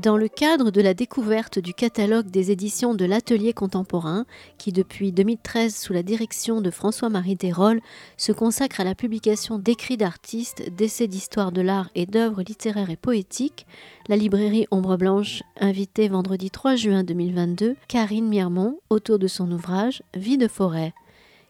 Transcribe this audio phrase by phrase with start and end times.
[0.00, 4.24] Dans le cadre de la découverte du catalogue des éditions de l'Atelier contemporain,
[4.56, 7.82] qui depuis 2013, sous la direction de François-Marie Desrolles,
[8.16, 12.96] se consacre à la publication d'écrits d'artistes, d'essais d'histoire de l'art et d'œuvres littéraires et
[12.96, 13.66] poétiques,
[14.08, 20.02] la librairie Ombre Blanche invitait vendredi 3 juin 2022 Karine Miermont autour de son ouvrage
[20.14, 20.94] Vie de forêt.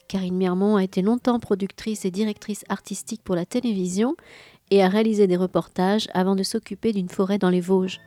[0.09, 4.17] Karine Miermont a été longtemps productrice et directrice artistique pour la télévision
[4.73, 8.01] et a réalisé des reportages avant de s'occuper d'une forêt dans les Vosges.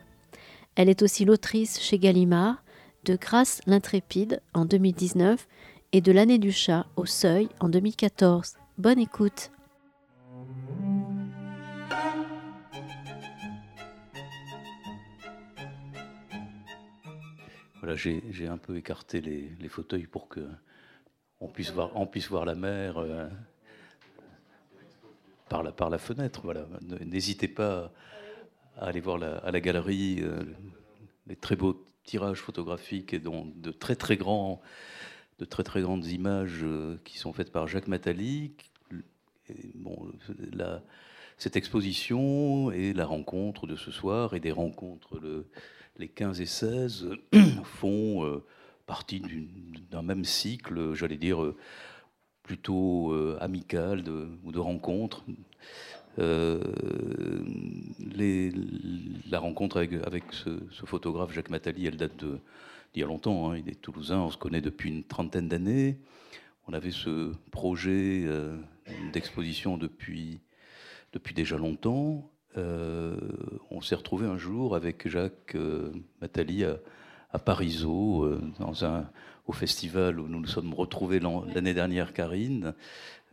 [0.76, 2.64] Elle est aussi l'autrice chez Gallimard
[3.06, 5.48] de Grâce l'intrépide en 2019
[5.92, 8.56] et de L'année du chat au seuil en 2014.
[8.80, 9.52] Bonne écoute.
[17.80, 20.48] Voilà, j'ai un peu écarté les, fauteuils pour que
[21.40, 23.28] on puisse voir, on puisse voir la mer euh,
[25.50, 26.42] par, la, par la fenêtre.
[26.44, 26.66] Voilà.
[27.06, 27.92] N'hésitez pas
[28.78, 30.44] à aller voir à la galerie euh,
[31.28, 34.62] les très beaux tirages photographiques et donc de très très grands,
[35.40, 38.54] de très très grandes images euh, qui sont faites par Jacques Matali.
[39.76, 40.12] bon,
[41.38, 45.48] cette exposition et la rencontre de ce soir et des rencontres le,
[45.98, 47.10] les 15 et 16
[47.64, 48.44] font euh,
[48.86, 49.22] partie
[49.92, 51.54] d'un même cycle, j'allais dire
[52.44, 55.24] plutôt amical de, ou de rencontres.
[56.20, 56.60] Euh,
[59.30, 63.52] la rencontre avec, ce, photographe Jacques Matali, elle date d'il y a longtemps.
[63.52, 63.58] Hein.
[63.58, 65.98] il est toulousain, on se connaît depuis une trentaine d'années.
[66.68, 68.56] On avait ce projet euh,
[69.12, 70.40] d'exposition depuis,
[71.36, 72.30] déjà longtemps.
[72.58, 73.18] Euh,
[73.72, 75.58] on s'est retrouvé un jour avec Jacques
[76.22, 76.78] Matali à,
[77.32, 78.40] à Parisot,
[79.48, 82.74] au festival où nous nous sommes retrouvés l'année dernière, Karine,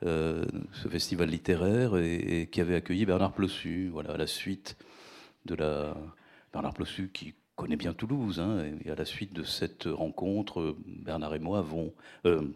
[0.04, 4.76] euh, ce festival littéraire, et, qui avait accueilli Bernard Plossu, voilà, à la suite
[5.46, 5.96] de la.
[6.52, 11.34] Bernard Plossu qui connaît bien Toulouse, hein, et à la suite de cette rencontre, Bernard
[11.34, 11.92] et moi avons.
[12.24, 12.48] Euh,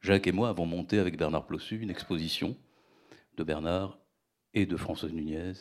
[0.00, 2.56] Jacques et moi avons monté avec Bernard Plossu une exposition
[3.36, 3.98] de Bernard
[4.54, 5.52] et de Françoise Nunez.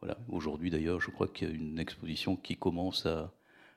[0.00, 0.16] Voilà.
[0.28, 3.32] Aujourd'hui d'ailleurs, je crois qu'il y a une exposition qui commence à,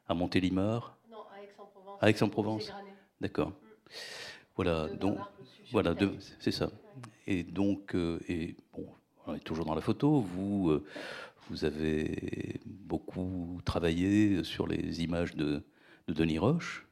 [0.08, 0.98] à Montélimar.
[1.12, 1.98] Non, à Aix-en-Provence.
[2.02, 2.74] À Aix-en-Provence.
[3.20, 3.50] D'accord.
[3.50, 3.54] Mm.
[4.62, 5.18] Voilà, donc,
[5.72, 5.96] voilà,
[6.42, 6.70] c'est ça.
[7.28, 8.90] Et donc, euh, et bon,
[9.26, 10.20] on est toujours dans la photo.
[10.20, 10.86] Vous, euh,
[11.48, 15.64] vous avez beaucoup travaillé sur les images de,
[16.10, 16.86] Denis Roche.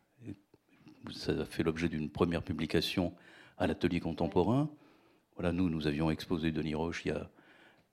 [1.11, 3.13] Ça a fait l'objet d'une première publication
[3.57, 4.69] à l'atelier contemporain.
[5.35, 7.29] Voilà, nous, nous avions exposé Denis Roche il y a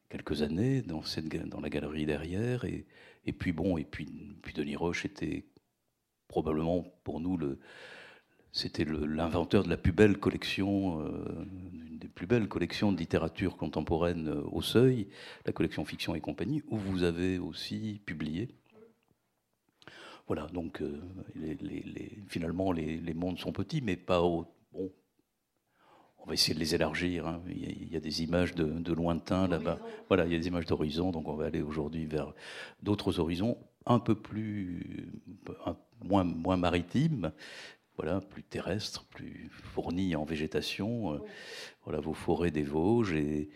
[0.08, 2.64] quelques années dans, cette, dans la galerie derrière.
[2.64, 2.86] Et,
[3.26, 5.44] et puis, bon, et puis, puis Denis Roche était
[6.28, 7.58] probablement pour nous le,
[8.54, 11.44] c'était l'inventeur de la plus belle collection, euh,
[11.90, 15.08] une des plus belles collections de littérature contemporaine euh, au Seuil,
[15.44, 18.48] la collection Fiction et compagnie, où vous avez aussi publié.
[20.28, 21.02] Voilà, donc euh,
[22.28, 24.90] finalement les, mondes sont petits, mais pas au, bon.
[26.18, 27.26] On va essayer de les élargir.
[27.26, 27.42] Hein.
[27.48, 29.78] Il, y a, des images de, de lointain là-bas.
[30.08, 32.32] Voilà, il y a des images d'horizon, donc on va aller aujourd'hui vers
[32.82, 35.12] d'autres horizons un peu plus,
[36.02, 37.32] moins, moins maritimes,
[37.96, 41.14] voilà, plus terrestre, plus fourni en végétation.
[41.14, 41.18] Euh,
[41.84, 43.50] voilà vos forêts des Vosges et,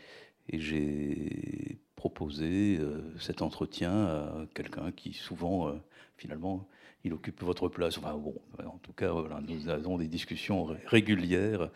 [0.50, 5.72] j'ai proposé euh, cet entretien à quelqu'un qui souvent, euh,
[6.16, 6.66] finalement,
[7.04, 7.98] il occupe votre place.
[7.98, 8.34] Enfin bon,
[8.64, 9.12] en tout cas,
[9.46, 11.70] nous avons des discussions régulières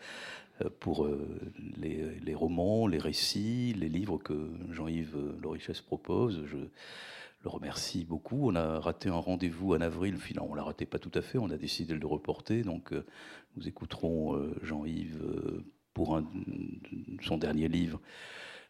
[0.79, 1.07] pour
[1.77, 6.43] les, les, romans, les récits, les livres que Jean-Yves Lorichesse propose.
[6.47, 6.57] Je,
[7.43, 8.49] le remercie beaucoup.
[8.49, 11.37] On a raté un rendez-vous en avril, finalement on l'a raté pas tout à fait,
[11.37, 12.63] on a décidé de le reporter.
[12.63, 13.05] Donc euh,
[13.57, 16.19] nous écouterons euh, Jean-Yves euh, pour
[17.21, 18.01] son dernier livre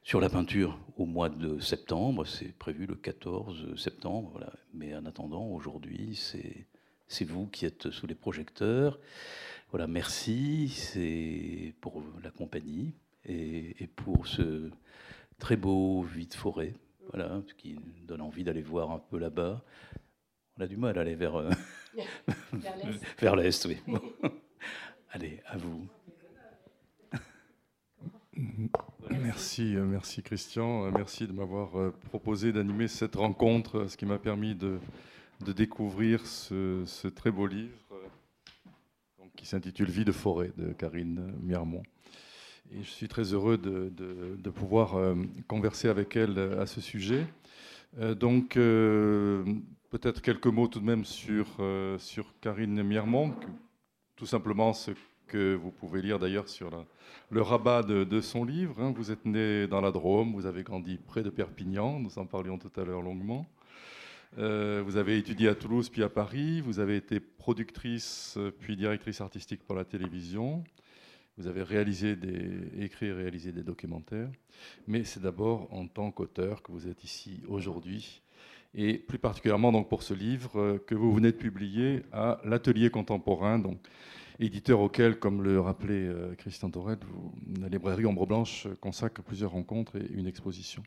[0.03, 2.25] sur la peinture au mois de septembre.
[2.25, 4.51] C'est prévu le 14 septembre.
[4.73, 6.19] Mais en attendant, aujourd'hui,
[7.07, 9.00] c'est vous qui êtes sous les projecteurs.
[9.69, 11.74] Voilà, merci.
[11.80, 12.94] Pour la compagnie
[13.24, 14.69] et, et pour ce
[15.39, 16.74] très beau vide forêt
[17.09, 19.61] voilà, ce qui donne envie d'aller voir un peu là-bas.
[20.57, 21.50] On a du mal à aller vers, euh,
[23.19, 23.65] vers l'Est.
[23.65, 23.77] oui.
[25.11, 25.88] Allez, à vous.
[29.09, 30.85] Merci, euh, merci Christian.
[30.85, 34.79] Euh, merci de m'avoir proposé d'animer cette rencontre, ce qui m'a permis de,
[35.45, 37.77] de découvrir ce, très beau livre
[39.35, 41.83] qui s'intitule Vie de forêt de Karine Miermont.
[42.71, 45.15] Je suis très heureux de, pouvoir euh,
[45.48, 47.27] converser avec elle euh, à ce sujet.
[48.00, 48.54] Euh, donc,
[49.89, 51.45] peut-être quelques mots tout de même sur,
[52.00, 53.33] sur Karine Miermont,
[54.15, 54.92] tout simplement ce
[55.27, 56.86] que vous pouvez lire d'ailleurs sur
[57.30, 58.81] le rabat de, de son livre.
[58.81, 58.94] Hein.
[58.95, 62.57] Vous êtes né dans la Drôme, vous avez grandi près de Perpignan, nous en parlions
[62.57, 63.45] tout à l'heure longuement.
[64.38, 66.62] vous avez étudié à Toulouse puis à Paris.
[66.62, 70.63] Vous avez été productrice puis directrice artistique pour la télévision.
[71.38, 74.30] Vous avez réalisé des, écrit et réalisé des documentaires.
[74.88, 78.21] Mais c'est d'abord en tant qu'auteur que vous êtes ici aujourd'hui.
[78.75, 83.59] Et plus particulièrement donc pour ce livre que vous venez de publier à l'Atelier contemporain,
[83.59, 83.80] donc
[84.39, 86.97] éditeur auquel, comme le rappelait euh, Christian Torret,
[87.59, 90.83] la librairie Ombre Blanche consacre plusieurs rencontres et une exposition.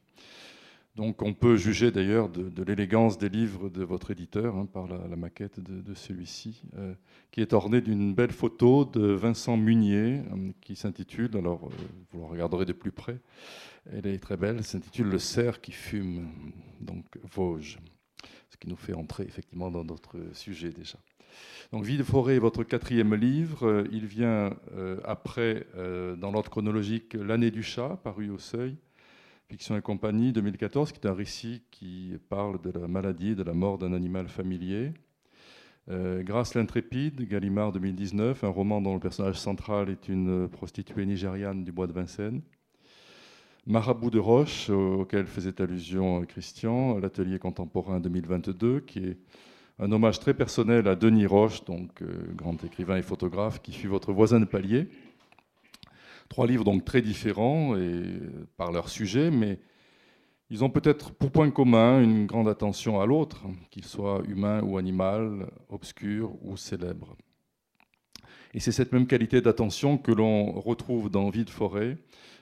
[0.96, 5.16] Donc on peut juger d'ailleurs de, l'élégance des livres de votre éditeur hein, par la,
[5.16, 6.94] maquette de, celui-ci, euh,
[7.31, 11.69] qui est ornée d'une belle photo de Vincent Munier, euh, qui s'intitule, alors
[12.10, 13.20] vous le regarderez de plus près,
[13.93, 16.28] elle est très belle, s'intitule Le cerf qui fume,
[16.81, 17.04] donc
[17.34, 17.78] Vosges,
[18.48, 20.98] ce qui nous fait entrer effectivement dans notre sujet déjà.
[21.72, 23.66] Donc Vie de forêt est votre quatrième livre.
[23.66, 28.76] Euh, il vient euh, après, euh, dans l'ordre chronologique, L'année du chat, paru au Seuil,
[29.48, 33.44] Fiction et compagnie, 2014, qui est un récit qui parle de la maladie et de
[33.44, 34.93] la mort d'un animal familier.
[35.88, 41.70] Grâce l'intrépide, Gallimard 2019, un roman dont le personnage central est une prostituée nigériane du
[41.70, 42.43] bois de Vincennes.
[43.66, 49.19] Marabout de Roche, auquel faisait allusion Christian, l'atelier contemporain 2022, qui est
[49.78, 54.12] un hommage très personnel à Denis Roche, euh, grand écrivain et photographe, qui fut votre
[54.12, 54.88] voisin de palier.
[56.28, 57.75] Trois livres donc très différents
[58.56, 59.58] par leur sujet, mais
[60.50, 64.78] ils ont peut-être pour point commun une grande attention à l'autre, qu'il soit humain ou
[64.78, 67.17] animal, obscur ou célèbre.
[68.55, 71.99] Et c'est cette même qualité d'attention que l'on retrouve dans Vie de forêt,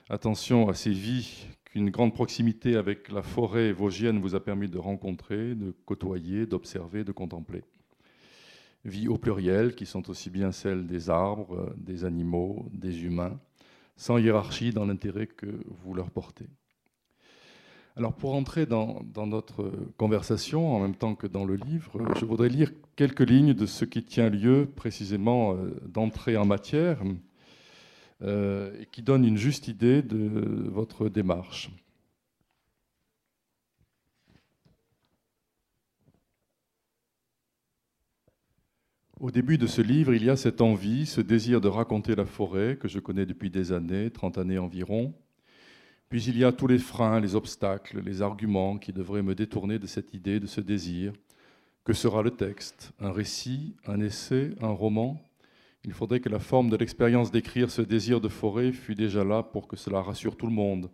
[0.09, 4.77] attention à ces vies une grande proximité avec la forêt vosgienne vous a permis de
[4.77, 7.63] rencontrer, de côtoyer, d'observer, de contempler.
[8.85, 13.37] Vie au pluriel, qui sont aussi bien celles des arbres, des animaux, des humains,
[13.95, 15.47] sans hiérarchie dans l'intérêt que
[15.83, 16.47] vous leur portez.
[17.97, 22.49] Alors pour entrer dans, notre conversation, en même temps que dans le livre, je voudrais
[22.49, 27.01] lire quelques lignes de ce qui tient lieu précisément euh, d'entrée en matière,
[28.21, 31.71] euh, et qui donne une juste idée de votre démarche.
[39.21, 42.25] Au début de ce livre, il y a cette envie, ce désir de raconter la
[42.25, 45.13] forêt que je connais depuis des années, 30 années environ.
[46.09, 49.79] Puis il y a tous les freins, les obstacles, les arguments qui devraient me détourner
[49.79, 51.13] de cette idée, de ce désir.
[51.85, 52.91] Que sera le texte?
[52.99, 53.77] Un récit?
[53.87, 54.53] Un essai?
[54.59, 55.17] Un roman?
[55.85, 59.43] Il faudrait que la forme de l'expérience d'écrire ce désir de forêt fût déjà là
[59.43, 60.89] pour que cela rassure tout le monde,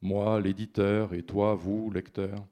[0.00, 2.46] moi, l'éditeur, et toi, vous, lecteur.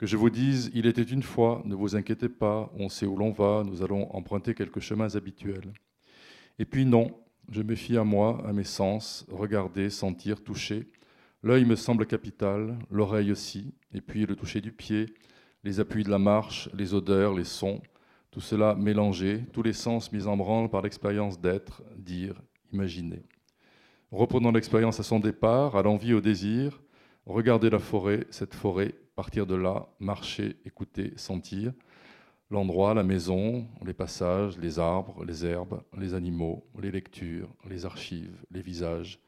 [0.00, 3.18] Que je vous dise, il était une fois, ne vous inquiétez pas, on sait où
[3.18, 5.74] l'on va, nous allons emprunter quelques chemins habituels.
[6.58, 7.20] Et puis non,
[7.50, 10.90] je me fie à moi, à mes sens, regarder, sentir, toucher.
[11.42, 15.04] L'œil me semble capital, l'oreille aussi, et puis le toucher du pied,
[15.64, 17.82] les appuis de la marche, les odeurs, les sons,
[18.30, 22.40] tout cela mélangé, tous les sens mis en branle par l'expérience d'être, dire,
[22.72, 23.22] imaginer.
[24.12, 26.80] Reprenons l'expérience à son départ, à l'envie, au désir,
[27.26, 31.72] regarder la forêt, cette forêt, partir de là, marcher, écouter, sentir,
[32.50, 38.44] l'endroit, la maison, les passages, les arbres, les herbes, les animaux, les lectures, les archives,
[38.50, 39.20] les visages,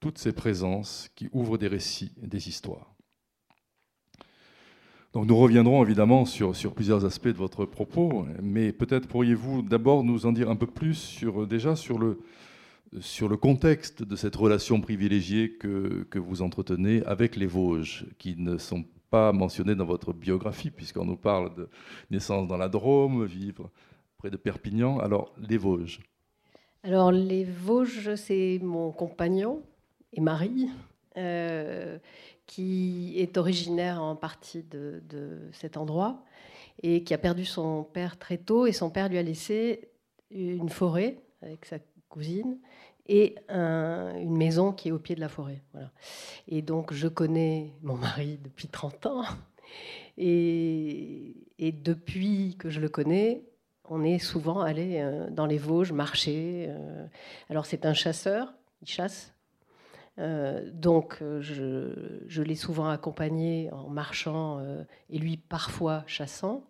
[0.00, 2.94] toutes ces présences qui ouvrent des récits, des histoires.
[5.14, 10.04] Donc nous reviendrons évidemment sur, sur, plusieurs aspects de votre propos, mais peut-être pourriez-vous d'abord
[10.04, 12.20] nous en dire un peu plus sur, déjà sur le,
[13.00, 18.36] sur le contexte de cette relation privilégiée que, que vous entretenez avec les Vosges, qui
[18.36, 21.68] ne sont pas mentionnés dans votre biographie, puisqu'on nous parle de
[22.10, 23.70] naissance dans la Drôme, vivre
[24.18, 24.98] près de Perpignan.
[24.98, 26.00] Alors, les Vosges
[26.82, 29.62] Alors, les Vosges, c'est mon compagnon
[30.12, 30.68] et mari.
[31.16, 31.98] Euh,
[32.46, 35.02] qui est originaire en partie de,
[35.52, 36.22] cet endroit
[36.82, 38.66] et qui a perdu son père très tôt.
[38.66, 39.88] Et son père lui a laissé
[40.30, 42.58] une forêt avec sa cousine
[43.08, 45.62] et une maison qui est au pied de la forêt.
[45.72, 45.90] Voilà.
[46.48, 49.24] Et donc, je connais mon mari depuis 30 ans.
[50.18, 53.42] Et, depuis que je le connais,
[53.84, 56.66] on est souvent allé euh, dans les Vosges marcher.
[56.68, 57.06] Euh.
[57.50, 59.32] Alors, c'est un chasseur, il chasse
[60.18, 64.62] euh, donc, je, l'ai souvent accompagné en marchant
[65.10, 66.64] et lui parfois chassant.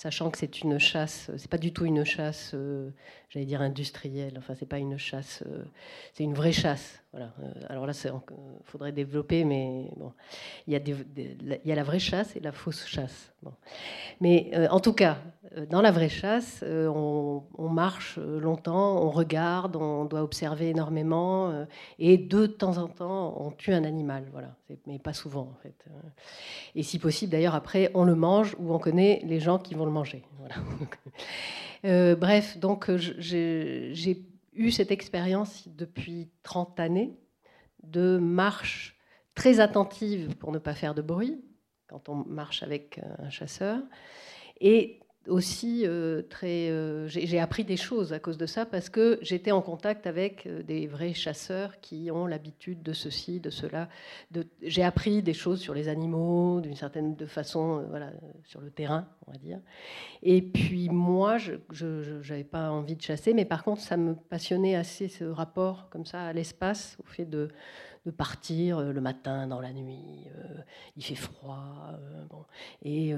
[0.00, 2.88] Sachant que c'est une chasse, c'est pas du tout une chasse, euh,
[3.28, 5.62] j'allais dire industrielle, enfin c'est pas une chasse, euh,
[6.14, 7.02] c'est une vraie chasse.
[7.12, 7.34] Voilà.
[7.42, 8.10] Euh, alors là, il
[8.64, 10.12] faudrait développer, mais bon,
[10.66, 13.32] il y, a la vraie chasse et la fausse chasse.
[14.20, 15.18] Mais en tout cas,
[15.70, 21.66] dans la vraie chasse, on, on, marche longtemps, on regarde, on doit observer énormément,
[21.98, 24.54] et de temps en temps, on tue un animal, voilà.
[24.86, 25.84] Mais pas souvent en fait.
[26.76, 29.89] Et si possible, d'ailleurs, après, on le mange ou on connaît les gens qui vont
[29.90, 30.24] le manger.
[31.86, 37.16] Euh, bref, donc euh, j'ai eu cette expérience depuis 30 années
[37.82, 38.98] de marche
[39.34, 41.42] très attentive pour ne pas faire de bruit
[41.88, 43.80] quand on marche avec un chasseur
[44.60, 46.70] et aussi euh, très.
[46.70, 50.46] Euh, j'ai appris des choses à cause de ça parce que j'étais en contact avec
[50.46, 53.88] euh, des vrais chasseurs qui ont l'habitude de ceci, de cela.
[54.62, 58.12] J'ai appris des choses sur les animaux d'une certaine de façon, voilà,
[58.44, 59.60] sur le terrain, on va dire.
[60.22, 61.56] Et puis moi, je
[62.28, 66.06] n'avais pas envie de chasser, mais par contre, ça me passionnait assez ce rapport comme
[66.06, 67.48] ça à l'espace, au fait de
[68.06, 70.24] de partir le matin dans la nuit,
[70.96, 71.90] il fait froid,
[72.30, 72.46] bon,
[72.82, 73.14] et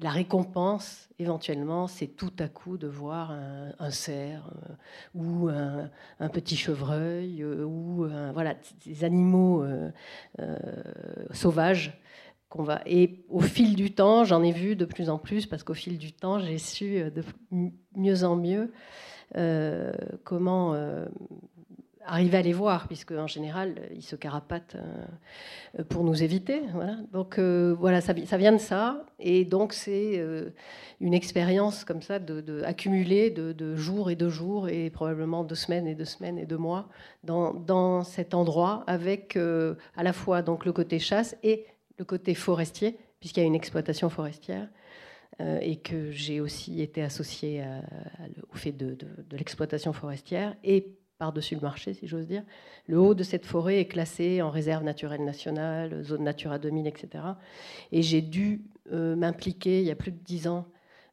[0.00, 3.30] la récompense, éventuellement, c'est tout à coup de voir
[3.78, 4.74] un, cerf euh,
[5.14, 9.90] ou un, petit chevreuil euh, ou voilà, des animaux euh,
[11.32, 12.00] sauvages.
[12.48, 12.82] Qu'on va...
[12.86, 15.98] Et au fil du temps, j'en ai vu de plus en plus parce qu'au fil
[15.98, 17.22] du temps, j'ai su de
[17.96, 18.72] mieux en mieux
[20.24, 20.74] comment
[22.06, 26.62] arriver à les voir, puisque en général, ils se carapatent euh, pour nous éviter.
[26.72, 26.96] Voilà.
[27.12, 30.50] Donc euh, voilà, ça, vient de ça, et donc c'est euh,
[31.00, 35.54] une expérience comme ça de, de accumulée de, jours et de jours, et probablement de
[35.54, 36.88] semaines et de semaines et de mois
[37.22, 41.66] dans, dans cet endroit, avec à la fois donc le côté chasse et
[41.98, 44.68] le côté forestier, puisqu'il y a une exploitation forestière.
[45.40, 47.64] et que j'ai aussi été associée
[48.52, 52.42] au fait de, de l'exploitation forestière et par-dessus le marché, si j'ose dire.
[52.86, 57.24] Le haut de cette forêt est classé en réserve naturelle nationale, zone Natura 2000, etc.
[57.92, 58.60] Et j'ai dû
[58.92, 60.66] euh, m'impliquer il y a plus de dix ans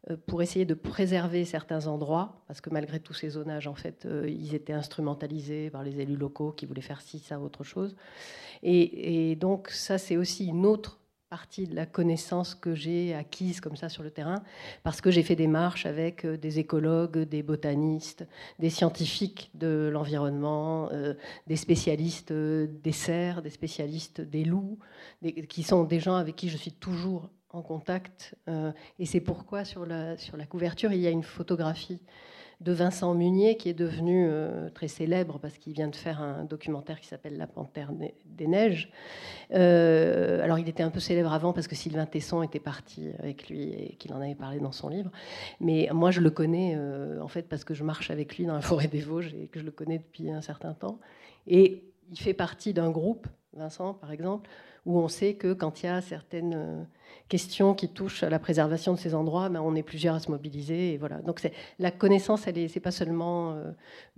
[0.10, 4.06] euh, pour essayer de préserver certains endroits, parce que malgré tous ces zonages, en fait,
[4.06, 7.96] euh, ils étaient instrumentalisés par les élus locaux qui voulaient faire ci, ça, autre chose.
[8.64, 11.01] et donc ça, c'est aussi une autre
[11.32, 14.44] partie de la connaissance que j'ai acquise comme ça sur le terrain,
[14.84, 18.28] parce que j'ai fait des marches avec euh, des écologues, des botanistes,
[18.60, 21.14] des scientifiques de l'environnement, euh,
[21.48, 24.78] des spécialistes euh, des cerfs, des spécialistes des loups,
[25.48, 28.36] qui sont des gens avec qui je suis toujours en contact.
[29.00, 32.02] et c'est pourquoi sur la, sur la couverture, il y a une photographie
[32.62, 36.44] de Vincent Munier, qui est devenu euh, très célèbre parce qu'il vient de faire un
[36.44, 38.92] documentaire qui s'appelle La Panthère des Neiges.
[39.52, 43.50] Euh, alors il était un peu célèbre avant parce que Sylvain Tesson était parti avec
[43.50, 45.10] lui et qu'il en avait parlé dans son livre.
[45.60, 48.54] Mais moi je le connais euh, en fait parce que je marche avec lui dans
[48.54, 51.00] la forêt des Vosges et que je le connais depuis un certain temps.
[51.48, 54.48] Et il fait partie d'un groupe, Vincent par exemple,
[54.86, 56.84] où on sait que quand il y a certaines euh,
[57.30, 60.32] questions qui touchent à la préservation de ces endroits, ben on est plusieurs à se
[60.32, 60.94] mobiliser.
[60.94, 61.22] Et voilà.
[61.22, 61.48] Donc
[61.78, 63.72] la connaissance, elle n'est pas seulement euh,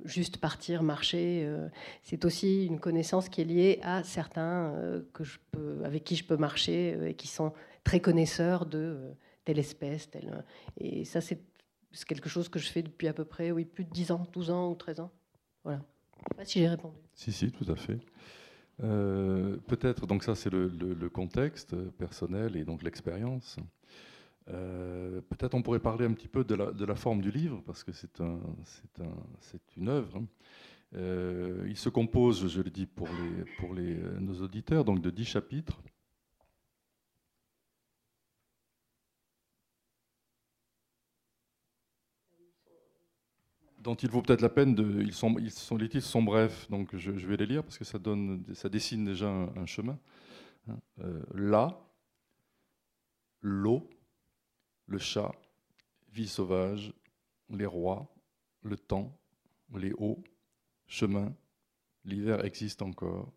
[0.06, 1.68] juste partir, marcher, euh,
[2.02, 4.74] c'est aussi une connaissance qui est liée à certains
[5.14, 7.54] que je peux, avec qui je peux marcher et qui sont
[7.84, 8.98] très connaisseurs de
[9.44, 10.10] telle espèce.
[10.10, 10.44] Telle,
[10.80, 11.40] et ça, c'est
[12.08, 14.50] quelque chose que je fais depuis à peu près oui, plus de 10 ans, 12
[14.50, 15.12] ans ou 13 ans.
[15.64, 15.82] Voilà.
[16.18, 16.96] Je sais pas si j'ai répondu.
[17.14, 18.00] Si, si, tout à fait.
[18.84, 23.58] Euh, peut-être, donc ça c'est le, contexte personnel et donc l'expérience.
[24.50, 27.92] Euh, peut-être on pourrait parler un petit peu de la, forme du livre, parce que
[27.94, 28.40] c'est un,
[29.78, 30.22] une œuvre.
[30.96, 35.10] Euh, il se compose, je le dis pour, les, pour les, nos auditeurs, donc de
[35.10, 35.82] dix chapitres.
[43.84, 45.02] Dont il vaut peut-être la peine de.
[45.02, 47.84] Ils sont, ils sont, les titres sont brefs, donc je, vais les lire parce que
[47.84, 50.00] ça, donne, ça dessine déjà un, chemin.
[50.70, 50.80] Hein.
[51.00, 51.86] Euh, là,
[53.42, 53.90] l'eau,
[54.88, 55.32] le chat,
[56.12, 56.94] vie sauvage,
[57.50, 58.16] les rois,
[58.62, 59.20] le temps,
[59.76, 60.24] les hauts,
[60.88, 61.36] chemin,
[62.06, 63.34] l'hiver existe encore,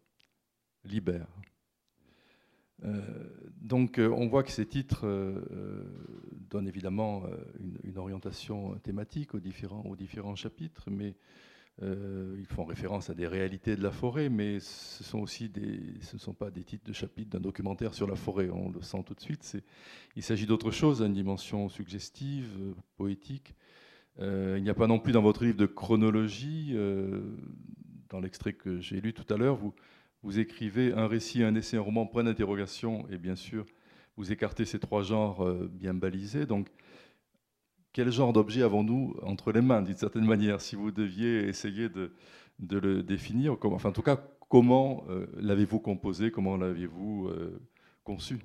[0.84, 1.26] libère.
[2.84, 3.00] Euh,
[3.60, 5.82] donc euh, on voit que ces titres euh,
[6.50, 7.24] donnent évidemment
[7.84, 11.14] une, orientation thématique aux différents, aux différents chapitres, mais
[11.82, 16.16] ils font référence à des réalités de la forêt, mais ce, sont aussi des, ce
[16.16, 19.02] ne sont pas des titres de chapitres d'un documentaire sur la forêt, on le sent
[19.04, 19.58] tout de suite.
[20.14, 22.48] Il s'agit d'autre chose, une dimension suggestive,
[22.96, 23.54] poétique.
[24.18, 26.74] il n'y a pas non plus dans votre livre de chronologie.
[28.08, 29.74] dans l'extrait que j'ai lu tout à l'heure, vous,
[30.26, 33.64] vous écrivez un récit, un essai, un roman, point d'interrogation, et bien sûr,
[34.16, 36.46] vous écartez ces trois genres euh, bien balisés.
[36.46, 36.66] Donc,
[37.92, 42.10] quel genre d'objet avons-nous entre les mains, d'une certaine manière, si vous deviez essayer de,
[42.58, 45.04] le définir Enfin, en tout cas, comment
[45.36, 47.30] l'avez-vous composé Comment l'aviez-vous
[48.02, 48.40] conçu?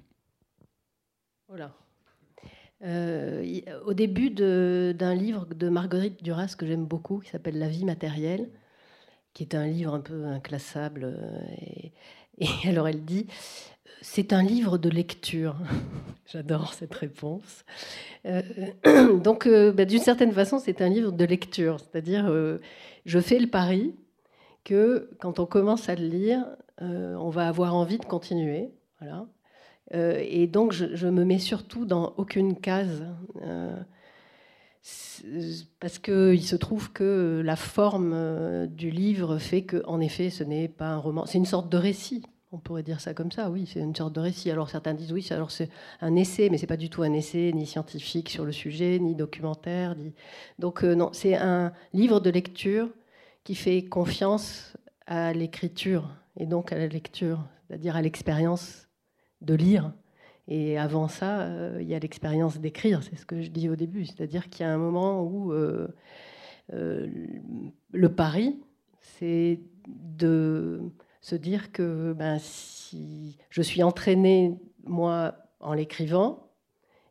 [1.50, 1.74] Voilà.
[3.86, 8.50] au début d'un livre de Marguerite Duras que j'aime beaucoup, qui s'appelle La vie matérielle,
[9.34, 11.18] qui est un livre un peu inclassable.
[11.62, 11.92] Et,
[12.38, 13.28] et alors elle dit
[14.02, 15.56] c'est un livre de lecture.
[16.26, 17.66] J'adore cette réponse.
[18.26, 18.42] Euh,
[19.24, 21.80] donc, euh, bah, d'une certaine façon, c'est un livre de lecture.
[21.80, 22.60] C'est-à-dire, euh,
[23.06, 23.96] je fais le pari
[24.64, 26.46] que quand on commence à le lire,
[26.80, 28.72] on va avoir envie de continuer.
[29.00, 29.28] Voilà.
[29.94, 33.06] et donc, je, je, me mets surtout dans aucune case.
[35.80, 40.90] Parce qu'il se trouve que la forme du livre fait qu'en effet, ce n'est pas
[40.90, 42.24] un roman, c'est une sorte de récit.
[42.54, 44.52] On pourrait dire ça comme ça, oui, c'est une sorte de récit.
[44.52, 45.70] Alors certains disent oui, alors c'est
[46.02, 49.16] un essai, mais c'est pas du tout un essai, ni scientifique sur le sujet, ni
[49.16, 49.96] documentaire.
[50.60, 52.90] Donc euh, non, c'est un livre de lecture
[53.46, 54.76] qui fait confiance
[55.08, 58.90] à l'écriture et donc à la lecture, c'est-à-dire à, l'expérience
[59.40, 59.94] de lire.
[60.54, 63.78] Et avant ça, euh, il y a l'expérience d'écrire, c'est ce que je dis au
[63.78, 65.88] début, c'est-à-dire qu'il y a un moment où euh,
[66.74, 68.60] le pari,
[69.00, 70.82] c'est de
[71.22, 74.54] se dire que ben, si je suis entraînée,
[74.84, 76.50] moi, en l'écrivant,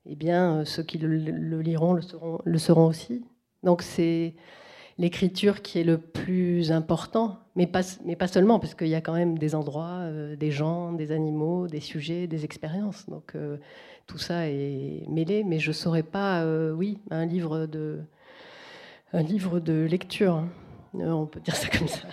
[0.05, 3.25] eh bien, euh, ceux qui le, liront le seront, le seront aussi.
[3.63, 4.35] Donc c'est
[5.01, 9.01] l'écriture qui est le plus important, mais pas, mais pas seulement, parce qu'il y a
[9.01, 13.09] quand même des endroits, euh, des gens, des animaux, des sujets, des expériences.
[13.09, 13.57] Donc euh,
[14.07, 17.99] tout ça est mêlé, mais je ne saurais pas, oui, un livre de,
[19.13, 20.35] un livre de lecture.
[20.35, 20.49] Hein.
[20.95, 22.07] On peut dire ça comme ça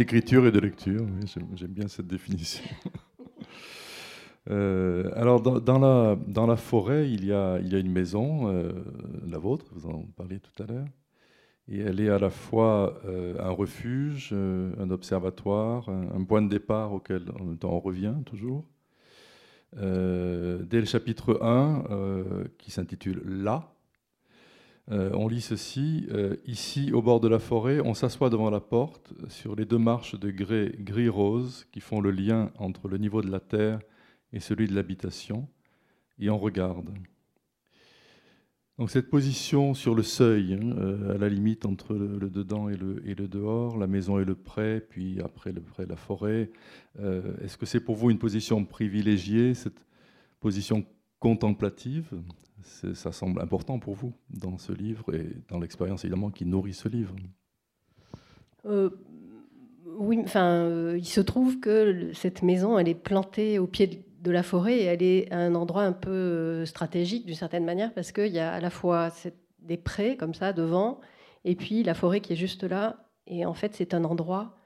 [0.00, 1.06] d'écriture et de lecture.
[1.54, 2.64] J'aime bien cette définition.
[4.48, 8.48] Euh, alors, dans, la, dans la forêt, il y a, il y a une maison,
[8.48, 8.72] euh,
[9.28, 10.86] la vôtre, vous en parliez tout à l'heure,
[11.70, 16.92] et elle est à la fois euh, un refuge, un observatoire, un, point de départ
[16.92, 17.30] auquel
[17.62, 18.64] on, revient toujours.
[19.76, 21.84] dès le chapitre 1,
[22.58, 23.72] qui s'intitule Là,
[24.90, 28.60] euh, on lit ceci, euh, ici au bord de la forêt, on s'assoit devant la
[28.60, 33.22] porte sur les deux marches de grès gris-rose qui font le lien entre le niveau
[33.22, 33.78] de la terre
[34.32, 35.48] et celui de l'habitation,
[36.18, 36.90] et on regarde.
[38.80, 42.76] Donc cette position sur le seuil, hein, euh, à la limite entre le, dedans et
[42.76, 46.50] le, et le, dehors, la maison et le pré, puis après le pré, la forêt,
[47.44, 49.86] est-ce que c'est pour vous une position privilégiée, cette
[50.40, 50.84] position
[51.20, 52.06] contemplative?
[52.62, 56.88] Ça semble important pour vous dans ce livre et dans l'expérience évidemment qui nourrit ce
[56.88, 57.14] livre.
[58.66, 58.90] Euh,
[59.98, 63.96] oui, enfin, euh, il se trouve que cette maison, elle est plantée au pied de
[64.26, 68.32] la forêt elle est un endroit un peu euh, stratégique d'une certaine manière parce qu'il
[68.32, 69.10] y a à la fois
[69.60, 71.00] des prés comme ça devant
[71.44, 72.96] et puis la forêt qui est juste là.
[73.26, 74.56] Et en fait, c'est un endroit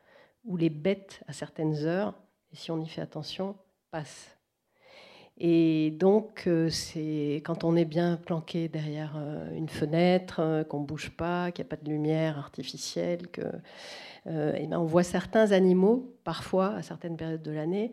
[0.44, 2.14] où les bêtes, à certaines heures,
[2.52, 3.56] si on y fait attention,
[3.90, 4.36] passent.
[5.38, 10.86] Et donc, euh, c'est quand on est bien planqué derrière euh, une fenêtre, qu'on ne
[10.86, 13.42] bouge pas, qu'il n'y a pas de lumière artificielle, que,
[14.26, 17.92] eh ben on voit certains animaux, parfois, à certaines périodes de l'année,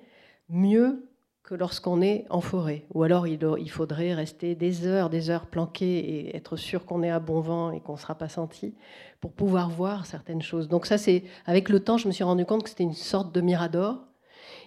[0.49, 1.10] mieux
[1.51, 2.85] que lorsqu'on est en forêt.
[2.93, 7.09] Ou alors, il, faudrait rester des heures, des heures planqué et être sûr qu'on est
[7.09, 8.73] à bon vent et qu'on ne sera pas senti
[9.19, 10.69] pour pouvoir voir certaines choses.
[10.69, 13.35] Donc ça, c'est avec le temps, je me suis rendu compte que c'était une sorte
[13.35, 13.97] de mirador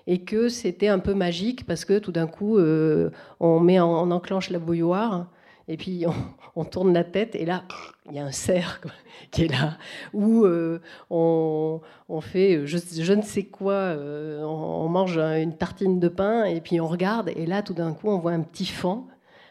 [0.07, 3.09] et que c'était un peu magique parce que tout d'un coup, euh,
[3.40, 5.29] on, met on enclenche la bouilloire
[5.68, 6.05] et puis
[6.57, 7.64] on, tourne la tête et là,
[8.07, 8.81] il y a un cerf
[9.31, 9.79] qui est là,
[10.12, 11.81] ou euh, on,
[12.20, 16.87] fait je, ne sais quoi, euh, on, mange une tartine de pain et puis on
[16.88, 19.05] regarde et là, tout d'un coup, on voit un petit fan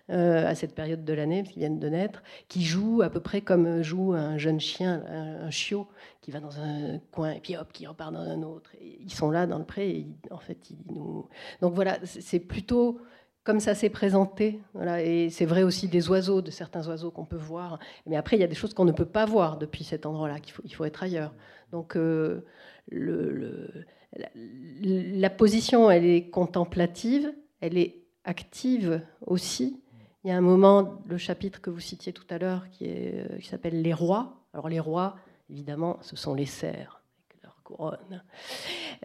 [0.10, 3.22] euh, à cette période de l'année, parce qu'ils viennent de naître, qui joue à peu
[3.22, 5.88] près comme joue un jeune chien, un, chiot,
[6.22, 8.72] qui va dans un coin et puis hop, qui repart dans un autre.
[8.82, 11.30] ils sont là dans le pré, et en fait, ils nous.
[11.62, 13.00] Donc voilà, c'est plutôt
[13.44, 14.60] comme ça s'est présenté.
[15.00, 17.80] Et c'est vrai aussi des oiseaux, de certains oiseaux qu'on peut voir.
[18.06, 20.40] Mais après, il y a des choses qu'on ne peut pas voir depuis cet endroit-là,
[20.40, 21.34] qu'il faut, il faut être ailleurs.
[21.72, 22.46] Donc euh,
[22.90, 29.82] le, la, la, position, elle est contemplative, elle est active aussi.
[30.24, 33.38] Il y a un moment, le chapitre que vous citiez tout à l'heure, qui, euh,
[33.40, 34.38] qui s'appelle Les rois.
[34.54, 35.18] Alors les rois,
[35.50, 37.03] évidemment, ce sont les cerfs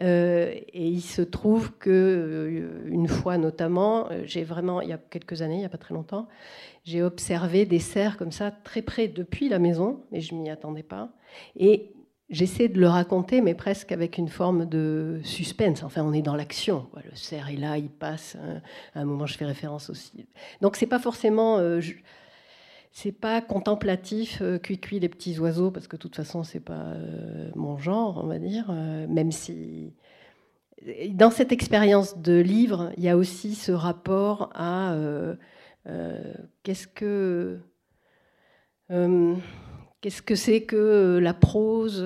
[0.01, 4.97] Euh, et il se trouve que euh, une fois notamment, j'ai vraiment, il y a
[4.97, 6.27] quelques années, il n'y a pas très longtemps,
[6.85, 10.83] j'ai observé des cerfs comme ça très près depuis la maison, mais je m'y attendais
[10.83, 11.09] pas.
[11.55, 11.93] Et
[12.29, 15.81] J'essaie de le raconter, mais presque avec une forme de suspense.
[15.81, 16.87] Enfin, on est dans l'action.
[17.03, 18.37] Le cerf est là, il passe.
[18.39, 18.61] Hein.
[18.93, 20.27] À un moment, je fais référence aussi.
[20.61, 21.57] Donc, c'est pas forcément.
[21.57, 21.81] Euh,
[23.01, 26.73] c'est pas contemplatif, euh, cuit les petits oiseaux, parce que de toute façon, c'est pas
[26.73, 29.93] euh, mon genre, on va dire, euh, même si.
[31.11, 34.95] Dans cette expérience de livre, il y a aussi ce rapport à
[36.63, 37.59] qu'est-ce que.
[40.01, 42.01] Qu'est-ce que c'est que la prose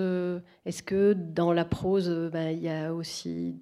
[0.65, 3.61] Est-ce que dans la prose, ben, il y a aussi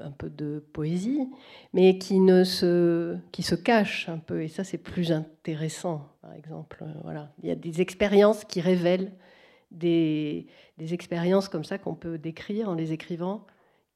[0.00, 1.28] un peu de poésie,
[1.72, 4.42] mais qui, ne se, qui se cache un peu.
[4.42, 6.84] Et ça, c'est plus intéressant, par exemple.
[7.02, 7.32] Voilà.
[7.42, 9.12] Il y a des expériences qui révèlent
[9.70, 10.46] des,
[10.78, 13.46] des expériences comme ça qu'on peut décrire en les écrivant,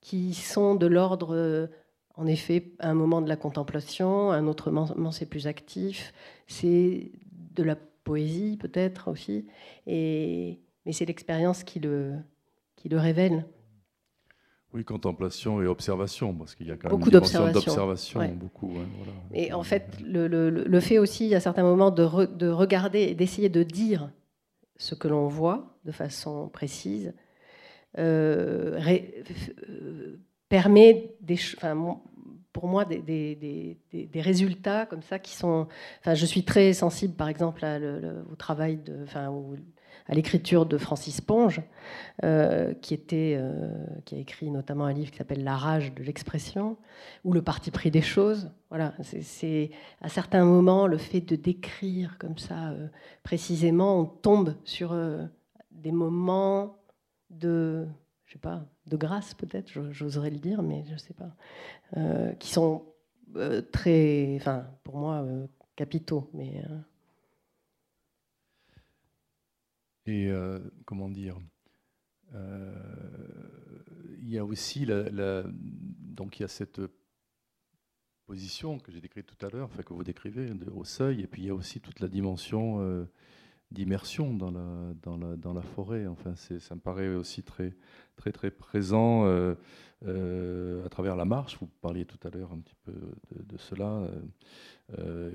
[0.00, 1.68] qui sont de l'ordre,
[2.16, 6.12] en effet, un moment de la contemplation, un autre moment c'est plus actif,
[6.46, 9.46] c'est de la poésie peut-être aussi,
[9.86, 12.16] et, mais c'est l'expérience qui le,
[12.76, 13.46] qui le révèle.
[14.74, 18.22] Oui, contemplation et observation, parce qu'il y a quand même beaucoup d'observation.
[18.34, 18.72] Beaucoup,
[19.34, 23.50] Et en fait, le, le, fait aussi, à certains moments, de, de regarder et d'essayer
[23.50, 24.10] de dire
[24.78, 27.12] ce que l'on voit de façon précise,
[27.98, 30.16] euh, euh,
[30.48, 31.98] permet des, enfin,
[32.54, 35.68] pour moi des, des, des, résultats comme ça qui sont.
[36.00, 37.78] Enfin, je suis très sensible, par exemple, à
[38.30, 39.28] au travail de, enfin,
[40.08, 41.62] à l'écriture de Francis Ponge,
[42.24, 42.74] euh, euh,
[44.04, 46.76] qui a écrit notamment un livre qui s'appelle La rage de l'expression,
[47.24, 48.50] ou Le parti pris des choses.
[48.68, 52.88] Voilà, c'est à certains moments le fait de décrire comme ça euh,
[53.22, 54.96] précisément, on tombe sur
[55.70, 56.76] des moments
[57.30, 57.86] de,
[58.26, 62.84] je sais pas, de grâce peut-être, j'oserais le dire, mais je sais pas, qui sont
[63.72, 65.24] très, enfin, pour moi,
[65.76, 66.62] capitaux, mais
[70.06, 71.38] Et euh, comment dire
[72.34, 72.74] euh,
[74.20, 76.80] Il y a aussi la, donc il y a cette
[78.26, 81.42] position que j'ai décrite tout à l'heure, enfin que vous décrivez au seuil, et puis
[81.42, 83.04] il y a aussi toute la dimension euh,
[83.70, 86.06] d'immersion dans la, la, la forêt.
[86.06, 87.74] Enfin, ça me paraît aussi très
[88.16, 89.24] très très présent
[90.04, 91.58] à travers la marche.
[91.58, 92.92] Vous parliez tout à l'heure un petit peu
[93.42, 94.10] de cela,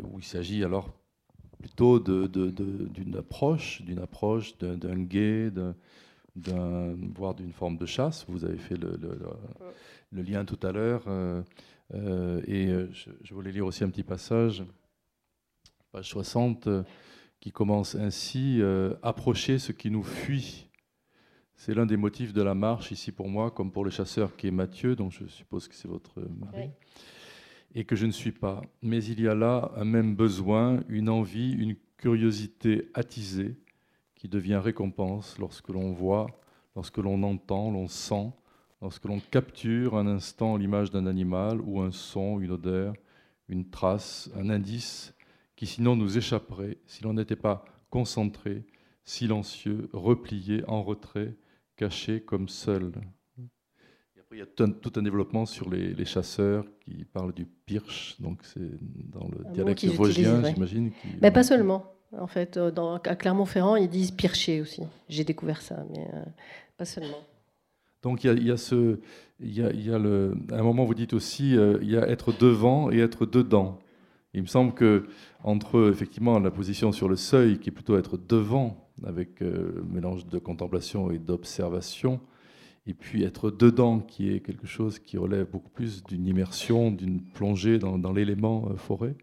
[0.04, 0.94] où il s'agit alors
[1.60, 5.52] plutôt d'une approche, d'une approche d'un guet,
[7.16, 8.26] voire d'une forme de chasse.
[8.28, 8.98] Vous avez fait le,
[10.12, 11.04] lien tout à l'heure.
[11.08, 11.42] Euh,
[11.94, 14.64] euh, et euh, je, voulais lire aussi un petit passage,
[15.92, 16.68] page 60,
[17.40, 18.62] qui commence ainsi
[19.02, 20.70] Approcher ce qui nous fuit.
[21.56, 24.48] C'est l'un des motifs de la marche ici pour moi, comme pour le chasseur qui
[24.48, 26.70] est Mathieu, donc je suppose que c'est votre mari
[27.78, 28.64] et que je ne suis pas.
[28.82, 33.56] Mais il y a là un même besoin, une envie, une curiosité attisée
[34.16, 36.26] qui devient récompense lorsque l'on voit,
[36.76, 38.32] lorsque l'on entend, l'on sent,
[38.82, 42.94] lorsque l'on capture un instant l'image d'un animal ou un son, une odeur,
[43.48, 45.14] une trace, un indice
[45.56, 48.66] qui sinon nous échapperait si l'on n'était pas concentré,
[49.04, 51.36] silencieux, replié, en retrait,
[51.76, 52.92] caché comme seul
[54.32, 58.72] il y a tout un, développement sur les, chasseurs qui parlent du pirche, donc c'est
[59.12, 60.92] dans le dialecte vosgien, j'imagine.
[61.22, 61.86] Mais pas seulement.
[62.18, 64.84] En fait, euh, dans, à Clermont-Ferrand, ils disent pircher aussi.
[65.10, 66.24] J'ai découvert ça, mais euh,
[66.78, 67.18] pas seulement.
[68.02, 69.00] Donc il y a, ce,
[69.40, 71.90] il y a, il y a le, à un moment vous dites aussi, euh, il
[71.90, 73.80] y a être devant et être dedans.
[74.34, 75.08] Il me semble que
[75.44, 80.26] entre effectivement la position sur le seuil, qui est plutôt être devant, avec le mélange
[80.28, 82.20] de contemplation et d'observation,
[82.88, 87.22] et puis être dedans, qui est quelque chose qui relève beaucoup plus d'une immersion, d'une
[87.22, 89.16] plongée dans, l'élément euh, forêt.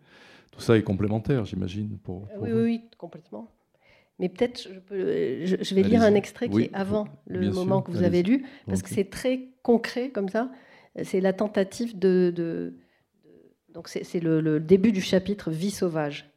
[0.52, 1.98] Tout ça est complémentaire, j'imagine.
[2.04, 3.50] Pour, oui, oui, oui, complètement.
[4.18, 8.04] Mais peut-être, je, je, vais lire un extrait qui est avant le moment que vous
[8.04, 10.52] avez lu, parce que c'est très concret comme ça.
[11.02, 12.32] C'est la tentative de.
[12.34, 12.74] de,
[13.72, 16.30] donc, c'est le, le début du chapitre Vie sauvage.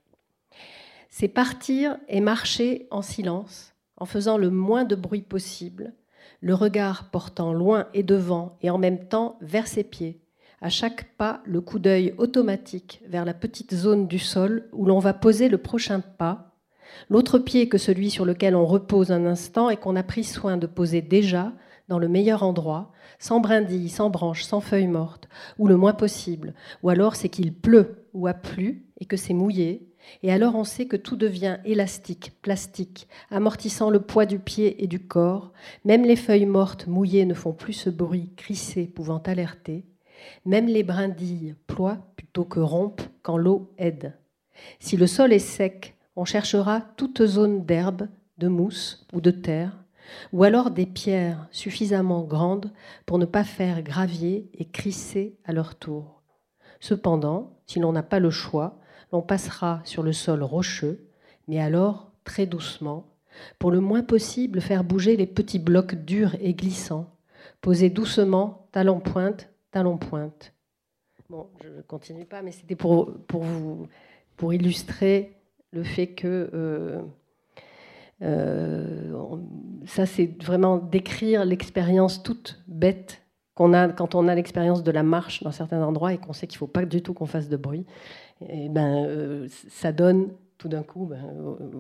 [1.12, 5.94] C'est partir et marcher en silence, en faisant le moins de bruit possible
[6.42, 10.22] le regard portant loin et devant et en même temps vers ses pieds.
[10.62, 15.00] À chaque pas, le coup d'œil automatique vers la petite zone du sol où l'on
[15.00, 16.56] va poser le prochain pas,
[17.10, 20.58] l'autre pied que celui sur lequel on repose un instant et qu'on a pris soin
[20.58, 21.54] de poser déjà
[21.88, 26.54] dans le meilleur endroit, sans brindilles, sans branches, sans feuilles mortes, ou le moins possible,
[26.84, 29.88] ou alors c'est qu'il pleut ou a plu et que c'est mouillé,
[30.24, 34.88] et alors on sait que tout devient élastique, plastique, amortissant le poids du pied et
[34.88, 35.52] du corps.
[35.86, 39.86] Même les feuilles mortes mouillées ne font plus ce bruit crissé pouvant alerter.
[40.46, 44.14] Même les brindilles ploient plutôt que rompent quand l'eau aide.
[44.80, 48.08] Si le sol est sec, on cherchera toute zone d'herbe,
[48.40, 49.84] de mousse ou de terre,
[50.34, 52.72] ou alors des pierres suffisamment grandes
[53.06, 56.24] pour ne pas faire gravier et crisser à leur tour.
[56.80, 58.80] Cependant, si l'on n'a pas le choix,
[59.12, 61.08] l'on passera sur le sol rocheux,
[61.48, 63.06] mais alors très doucement,
[63.60, 67.10] pour le moins possible faire bouger les petits blocs durs et glissants,
[67.62, 70.54] posés doucement, talon pointe, talon pointe.
[71.30, 73.88] Bon, je ne continue pas, mais c'était pour, pour, vous,
[74.38, 75.38] pour illustrer
[75.72, 77.02] le fait que euh,
[78.22, 79.38] euh,
[79.86, 83.22] ça, c'est vraiment décrire l'expérience toute bête
[83.58, 86.60] quand on a l'expérience de la marche dans certains endroits et qu'on sait qu'il ne
[86.60, 87.86] faut pas du tout qu'on fasse de bruit.
[88.48, 91.24] Et ben, euh, ça donne tout d'un coup, ben,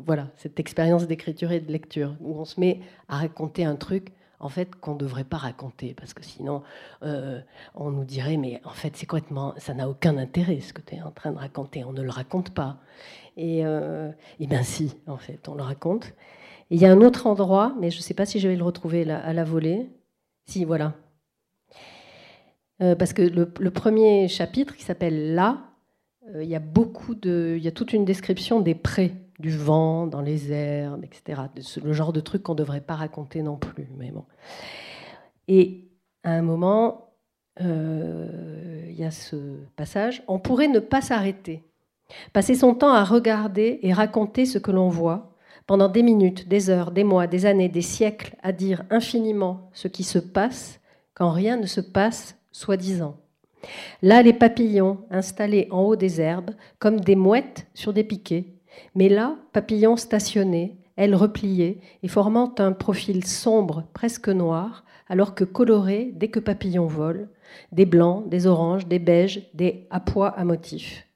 [0.05, 4.11] voilà, cette expérience d'écriture et de lecture où on se met à raconter un truc
[4.39, 6.61] en fait qu'on ne devrait pas raconter parce que sinon
[7.01, 7.41] euh,
[7.73, 10.95] on nous dirait mais en fait c'est complètement ça n'a aucun intérêt ce que tu
[10.95, 12.77] es en train de raconter on ne le raconte pas.
[13.39, 16.13] Euh, et bien si en fait on le raconte.
[16.69, 18.63] Il y a un autre endroit mais je ne sais pas si je vais le
[18.63, 19.89] retrouver à la volée.
[20.45, 20.93] Si voilà
[22.81, 25.63] euh, parce que le, premier chapitre qui s'appelle là
[26.41, 30.07] il y a beaucoup de il y a toute une description des prés du vent
[30.07, 31.43] dans les herbes, etc.
[31.83, 33.87] Le genre de truc qu'on ne devrait pas raconter non plus.
[33.97, 34.25] Mais bon.
[35.47, 35.89] Et
[36.23, 37.11] à un moment,
[37.61, 39.35] euh, il y a ce
[39.75, 41.63] passage, on pourrait ne pas s'arrêter,
[42.33, 45.35] passer son temps à regarder et raconter ce que l'on voit,
[45.65, 49.87] pendant des minutes, des heures, des mois, des années, des siècles, à dire infiniment ce
[49.87, 50.79] qui se passe
[51.13, 53.17] quand rien ne se passe soi-disant.
[54.01, 58.45] Là, les papillons installés en haut des herbes, comme des mouettes sur des piquets,
[58.95, 65.43] mais là, papillon stationné, ailes repliées et formant un profil sombre, presque noir, alors que
[65.43, 67.29] coloré dès que papillon vole,
[67.71, 71.07] des blancs, des oranges, des beiges, des à pois à motifs.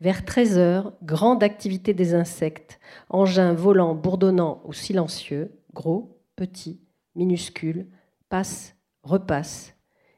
[0.00, 6.80] Vers 13 heures, grande activité des insectes, engins volants, bourdonnants ou silencieux, gros, petits,
[7.14, 7.86] minuscules,
[8.28, 9.73] passent, repassent.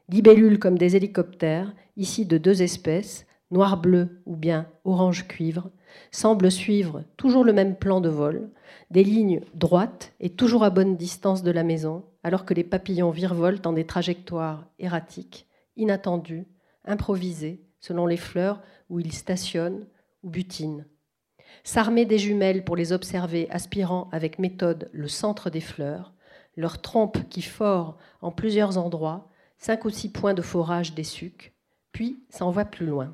[0.09, 5.69] Libellules comme des hélicoptères, ici de deux espèces, noir-bleu ou bien orange-cuivre,
[6.11, 8.49] semblent suivre toujours le même plan de vol,
[8.89, 13.11] des lignes droites et toujours à bonne distance de la maison, alors que les papillons
[13.11, 16.47] virevoltent dans des trajectoires erratiques, inattendues,
[16.85, 19.87] improvisées, selon les fleurs où ils stationnent
[20.23, 20.85] ou butinent.
[21.63, 26.13] S'armer des jumelles pour les observer aspirant avec méthode le centre des fleurs,
[26.55, 29.26] leur trompe qui fort en plusieurs endroits,
[29.57, 31.53] cinq ou six points de forage des sucs,
[31.91, 33.13] puis s'en va plus loin.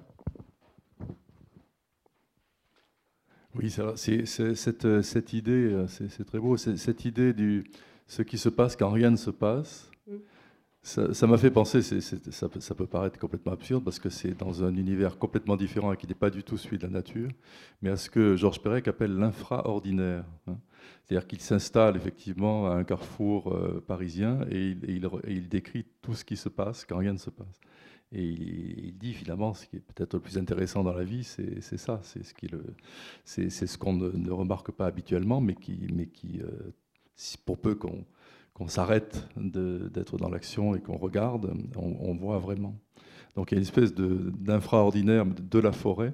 [3.56, 7.64] Oui, c'est cette, euh, cette, idée, euh, c'est très beau, cette idée du
[8.08, 9.90] ce qui se passe quand rien ne se passe.
[10.08, 10.18] Mm.
[10.82, 15.18] Ça m'a fait penser, ça, peut paraître complètement absurde parce que c'est dans un univers
[15.18, 17.30] complètement différent et qui n'est pas du tout celui de la nature,
[17.82, 20.26] mais à ce que Georges Perec appelle l'infraordinaire.
[20.46, 20.58] Hein.
[21.04, 24.76] C'est-à-dire qu'il s'installe effectivement à un carrefour euh, parisien et
[25.28, 27.60] il, décrit tout ce qui se passe quand rien ne se passe.
[28.12, 31.78] Et il, dit finalement, ce qui est peut-être le plus intéressant dans la vie, c'est
[31.78, 36.72] ça, c'est ce qu'on ne, remarque pas habituellement, mais qui, mais qui euh,
[37.46, 42.76] pour peu qu'on s'arrête d'être dans l'action et qu'on regarde, on, voit vraiment.
[43.36, 46.14] Donc il y a une espèce d'infraordinaire de, de, la forêt,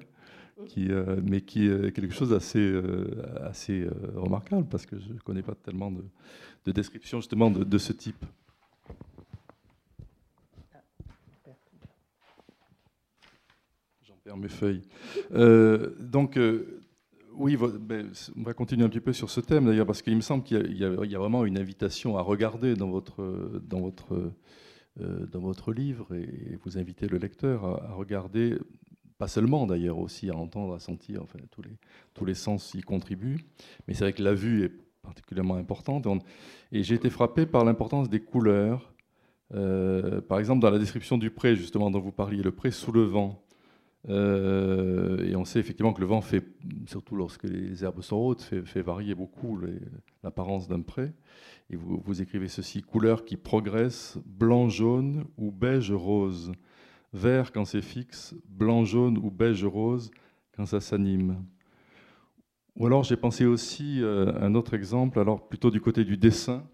[0.90, 5.42] euh, mais qui est quelque chose d'assez euh, assez, remarquable, parce que je ne connais
[5.42, 6.04] pas tellement de,
[6.66, 8.24] de descriptions justement de, ce type.
[14.36, 14.82] mes feuilles.
[15.32, 16.82] Euh, donc, euh,
[17.32, 20.20] oui, ben, on va continuer un petit peu sur ce thème d'ailleurs, parce qu'il me
[20.20, 24.32] semble qu'il y, a vraiment une invitation à regarder dans votre, dans votre,
[25.00, 28.58] euh, dans votre livre et vous invitez le lecteur à, regarder,
[29.20, 31.76] pas seulement d'ailleurs, aussi à entendre, à sentir, enfin, tous les,
[32.14, 33.44] tous les sens y contribuent.
[33.86, 36.08] Mais c'est vrai que la vue est particulièrement importante.
[36.72, 38.92] Et j'ai été frappé par l'importance des couleurs.
[39.50, 43.02] par exemple, dans la description du pré, justement, dont vous parliez, le pré sous le
[43.02, 43.44] vent.
[44.08, 46.44] Euh, et on sait effectivement que le vent fait,
[46.86, 49.58] surtout lorsque les herbes sont hautes, fait, varier beaucoup
[50.22, 51.12] l'apparence d'un pré.
[51.68, 56.52] Et vous, écrivez ceci couleur qui progresse, blanc-jaune ou beige-rose.
[57.12, 60.10] Vert quand c'est fixe, blanc-jaune ou beige-rose
[60.52, 61.44] quand ça s'anime.
[62.76, 66.64] Ou alors j'ai pensé aussi euh, un autre exemple, alors plutôt du côté du dessin.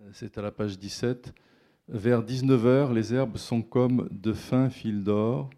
[0.00, 1.34] Euh, c'est à la page 17.
[1.88, 5.50] Vers 19h, les herbes sont comme de fins fils d'or,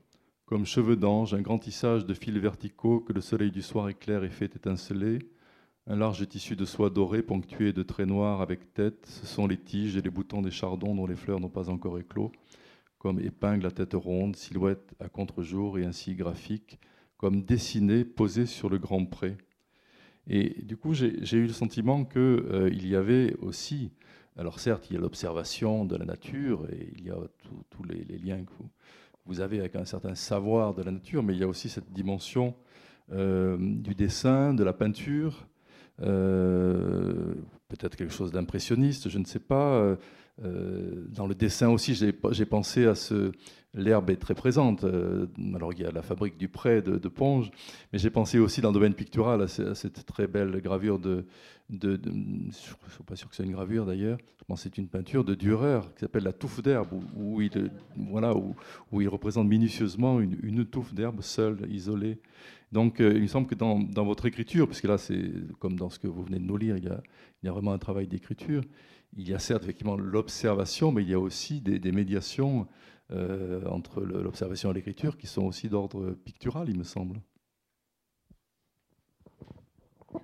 [0.44, 4.24] comme cheveux d'ange, un grand tissage de fils verticaux que le soleil du soir éclaire
[4.24, 5.20] et fait étinceler,
[5.88, 9.56] un large tissu de soie dorée ponctué de traits noirs avec tête, ce sont les
[9.56, 12.30] tiges et les boutons des chardons dont les fleurs n'ont pas encore éclos,
[12.98, 16.78] comme épingles à tête ronde, silhouette à contre-jour et ainsi graphique,
[17.16, 19.38] comme dessinées posées sur le grand pré.
[20.26, 23.90] Et du coup, j'ai eu le sentiment qu'il euh, y avait aussi
[24.36, 27.16] alors certes, il y a l'observation de la nature et il y a
[27.70, 28.52] tous les, liens que
[29.26, 31.92] vous avez avec un certain savoir de la nature, mais il y a aussi cette
[31.92, 32.54] dimension
[33.10, 35.48] du dessin, de la peinture,
[35.98, 39.96] peut-être quelque chose d'impressionniste, je ne sais pas.
[40.42, 43.32] dans le dessin aussi, j'ai pensé à ce,
[43.74, 44.84] l'herbe est très présente.
[44.84, 47.50] Euh, alors il y a la fabrique du prêt de, Ponge,
[47.92, 51.24] mais j'ai pensé aussi dans le domaine pictural à, cette très belle gravure de,
[51.70, 52.74] de, je ne suis
[53.06, 55.80] pas sûr que c'est une gravure d'ailleurs, je pense que c'est une peinture de Dürer
[55.94, 61.22] qui s'appelle La touffe d'herbe, où, il, voilà, où, il représente minutieusement une, touffe d'herbe
[61.22, 62.18] seule, isolée.
[62.72, 65.98] Donc euh, il me semble que dans, votre écriture, puisque là c'est comme dans ce
[65.98, 67.00] que vous venez de nous lire, il y a,
[67.42, 68.62] il y a vraiment un travail d'écriture,
[69.16, 72.66] il y a certes effectivement l'observation, mais il y a aussi des, des médiations
[73.10, 77.20] euh, entre l'observation et l'écriture qui sont aussi d'ordre pictural, il me semble.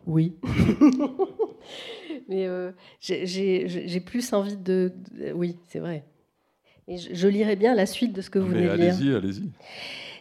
[0.07, 0.37] Oui.
[2.29, 4.93] Mais euh, j'ai plus envie de.
[5.35, 6.05] oui, c'est vrai.
[6.87, 8.95] Et je, lirai bien la suite de ce que vous venez de lire.
[8.95, 9.51] Allez-y, allez-y.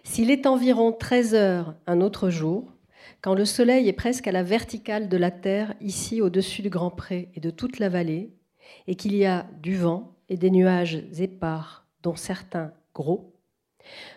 [0.03, 2.71] S'il est environ 13 heures un autre jour,
[3.21, 6.91] quand le soleil est presque à la verticale de la terre, ici au-dessus du Grand
[6.91, 8.33] Pré et de toute la vallée,
[8.87, 13.33] et qu'il y a du vent et des nuages épars dont certains gros,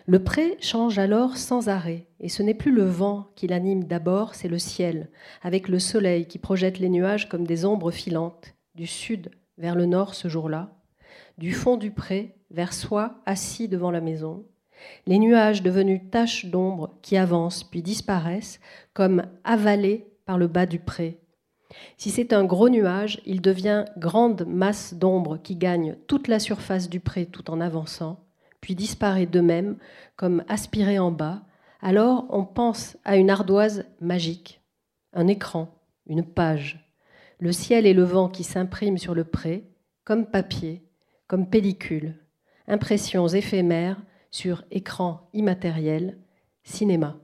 [0.05, 4.35] le pré change alors sans arrêt, et ce n'est plus le vent qui l'anime d'abord,
[4.35, 5.09] c'est le ciel,
[5.41, 9.85] avec le soleil qui projette les nuages comme des ombres filantes, du sud vers le
[9.85, 10.77] nord ce jour-là,
[11.37, 14.45] du fond du pré vers soi assis devant la maison,
[15.05, 18.59] les nuages devenus taches d'ombre qui avancent puis disparaissent
[18.93, 21.19] comme avalés par le bas du pré,
[21.97, 26.89] si c'est un gros nuage, il devient grande masse d'ombre qui gagne toute la surface
[26.89, 28.23] du pré tout en avançant,
[28.61, 29.77] puis disparaît de même
[30.15, 31.41] comme aspiré en bas.
[31.81, 34.61] Alors on pense à une ardoise magique,
[35.13, 35.69] un écran,
[36.07, 36.91] une page,
[37.39, 39.69] le ciel et le vent qui s'impriment sur le pré,
[40.03, 40.83] comme papier,
[41.27, 42.15] comme pellicule,
[42.67, 46.17] impressions éphémères sur écran immatériel,
[46.63, 47.19] cinéma.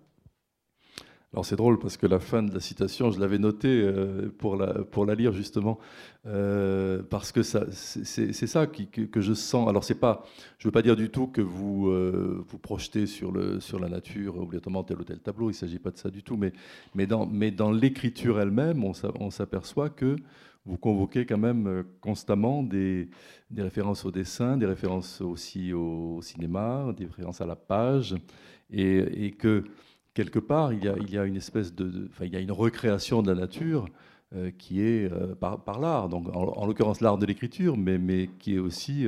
[1.33, 4.55] Alors c'est drôle parce que la fin de la citation, je l'avais notée euh, pour,
[4.55, 5.79] la, pour la lire justement,
[6.27, 9.67] euh, parce que c'est ça que, je sens.
[9.67, 10.23] Alors c'est pas,
[10.59, 13.89] je veux pas dire du tout que vous euh, vous projetez sur, le, sur la
[13.89, 16.53] nature obligatoirement tel ou tel tableau, il ne s'agit pas de ça du tout, mais,
[16.93, 20.15] mais dans, mais dans l'écriture elle-même, on s'aperçoit que
[20.65, 23.09] vous convoquez quand même constamment des,
[23.49, 28.15] des, références au dessin, des références aussi au cinéma, des références à la page,
[28.69, 29.63] et, et que
[30.13, 32.51] quelque part, il y a, il y a une espèce de, il y a une
[32.51, 33.87] recréation de la nature
[34.35, 38.29] euh, qui est euh, par, par l'art, donc en, l'occurrence l'art de l'écriture, mais, mais
[38.39, 39.07] qui est aussi,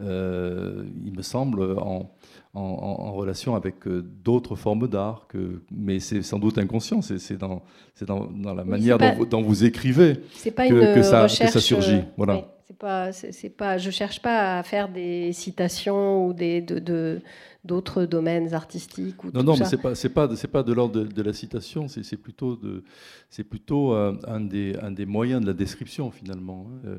[0.00, 2.10] euh, il me semble, en,
[2.54, 7.62] en, relation avec d'autres formes d'art, que, mais c'est sans doute inconscient, c'est dans,
[8.04, 10.14] dans, dans, la manière dont, vous, dont, vous, écrivez
[10.56, 12.02] pas que, que, ça, que, ça, surgit.
[12.16, 12.48] Voilà.
[12.66, 17.22] C'est pas, c'est pas, je cherche pas à faire des citations ou des de, de
[17.68, 21.22] d'autres domaines artistiques ou Non, non, mais pas, c'est pas, c'est pas de l'ordre de,
[21.22, 21.86] la citation.
[21.86, 22.82] C'est, plutôt de,
[23.28, 26.66] c'est plutôt euh, un des, un des moyens de la description finalement.
[26.66, 26.88] Hein.
[26.88, 26.98] Euh,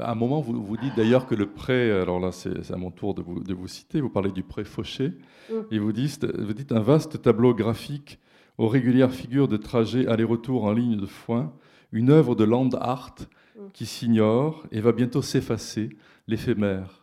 [0.00, 2.90] à un moment, vous, vous dites d'ailleurs que le prêt, alors là, c'est, à mon
[2.90, 4.00] tour de vous, de vous citer.
[4.00, 5.14] Vous parlez du prêt Fauché
[5.50, 5.54] mm.
[5.70, 8.18] et vous dites, vous dites un vaste tableau graphique
[8.58, 11.52] aux régulières figures de trajets aller-retour en ligne de foin,
[11.92, 13.14] une œuvre de land art
[13.56, 13.60] mm.
[13.72, 15.90] qui s'ignore et va bientôt s'effacer,
[16.26, 16.97] l'éphémère.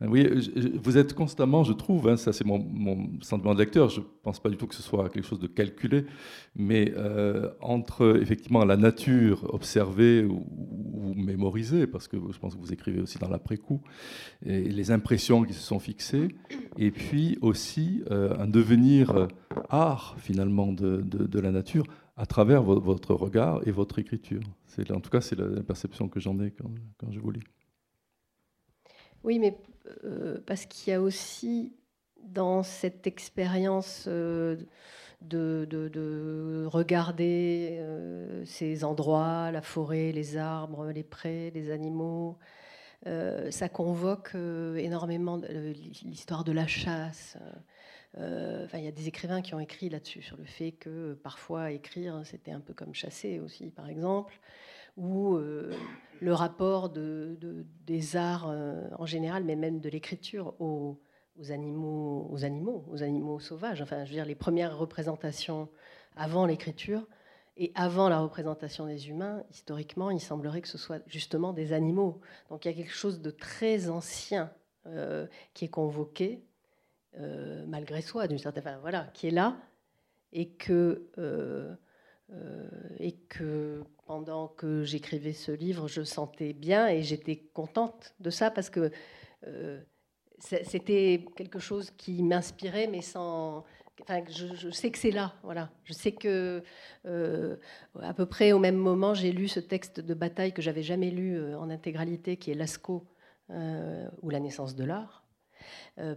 [0.00, 0.28] Oui,
[0.80, 4.38] vous êtes constamment, je trouve, hein, ça c'est mon, sentiment de lecteur, je ne pense
[4.38, 6.04] pas du tout que ce soit quelque chose de calculé,
[6.54, 12.72] mais euh, entre effectivement la nature observée ou, mémorisée, parce que je pense que vous
[12.72, 13.80] écrivez aussi dans l'après-coup,
[14.46, 16.28] et les impressions qui se sont fixées,
[16.76, 19.26] et puis aussi euh, un devenir
[19.68, 21.84] art finalement de, la nature
[22.16, 24.42] à travers votre regard et votre écriture.
[24.90, 27.42] En tout cas, c'est la perception que j'en ai quand, je vous lis.
[29.24, 29.67] Oui, mais euh,
[30.46, 31.72] parce qu'il y a aussi
[32.22, 34.56] dans cette expérience euh,
[35.22, 42.38] de, regarder euh, ces endroits, la forêt, les arbres, les prés, les animaux,
[43.50, 44.34] ça convoque
[44.76, 45.40] énormément
[46.04, 47.38] l'histoire de la chasse.
[48.16, 52.20] il y a des écrivains qui ont écrit là-dessus, sur le fait que parfois écrire,
[52.24, 54.38] c'était un peu comme chasser aussi, par exemple
[54.98, 55.72] ou euh,
[56.20, 57.38] le rapport de,
[57.86, 61.00] des arts euh, en général, mais même de l'écriture aux,
[61.50, 63.80] animaux, aux animaux, aux animaux sauvages.
[63.80, 65.68] Enfin, je veux dire, les premières représentations
[66.16, 67.06] avant l'écriture
[67.56, 72.20] et avant la représentation des humains, historiquement, il semblerait que ce soit justement des animaux.
[72.50, 74.52] Donc il y a quelque chose de très ancien
[74.86, 76.44] euh, qui est convoqué,
[77.66, 79.56] malgré soi, d'une certaine façon, voilà, qui est là,
[80.32, 81.08] et que
[82.98, 88.50] et que pendant que j'écrivais ce livre, je sentais bien et j'étais contente de ça
[88.50, 88.90] parce que
[89.46, 89.80] euh,
[90.40, 93.64] c'était quelque chose qui m'inspirait, mais sans.
[94.00, 95.70] Enfin, je, sais que c'est là, voilà.
[95.84, 96.62] Je sais que
[97.06, 97.56] euh,
[98.00, 101.10] à peu près au même moment, j'ai lu ce texte de bataille que j'avais jamais
[101.10, 103.04] lu euh, en intégralité, qui est Lascaux
[103.50, 105.24] euh, ou La naissance de l'art,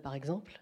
[0.03, 0.61] par exemple.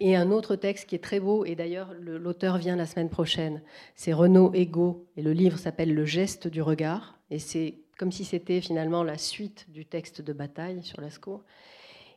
[0.00, 3.60] Et un autre texte qui est très beau, et d'ailleurs l'auteur vient la semaine prochaine,
[3.94, 8.24] c'est Renaud Ego, et le livre s'appelle Le geste du regard, et c'est comme si
[8.24, 11.42] c'était finalement la suite du texte de bataille sur Lascaux.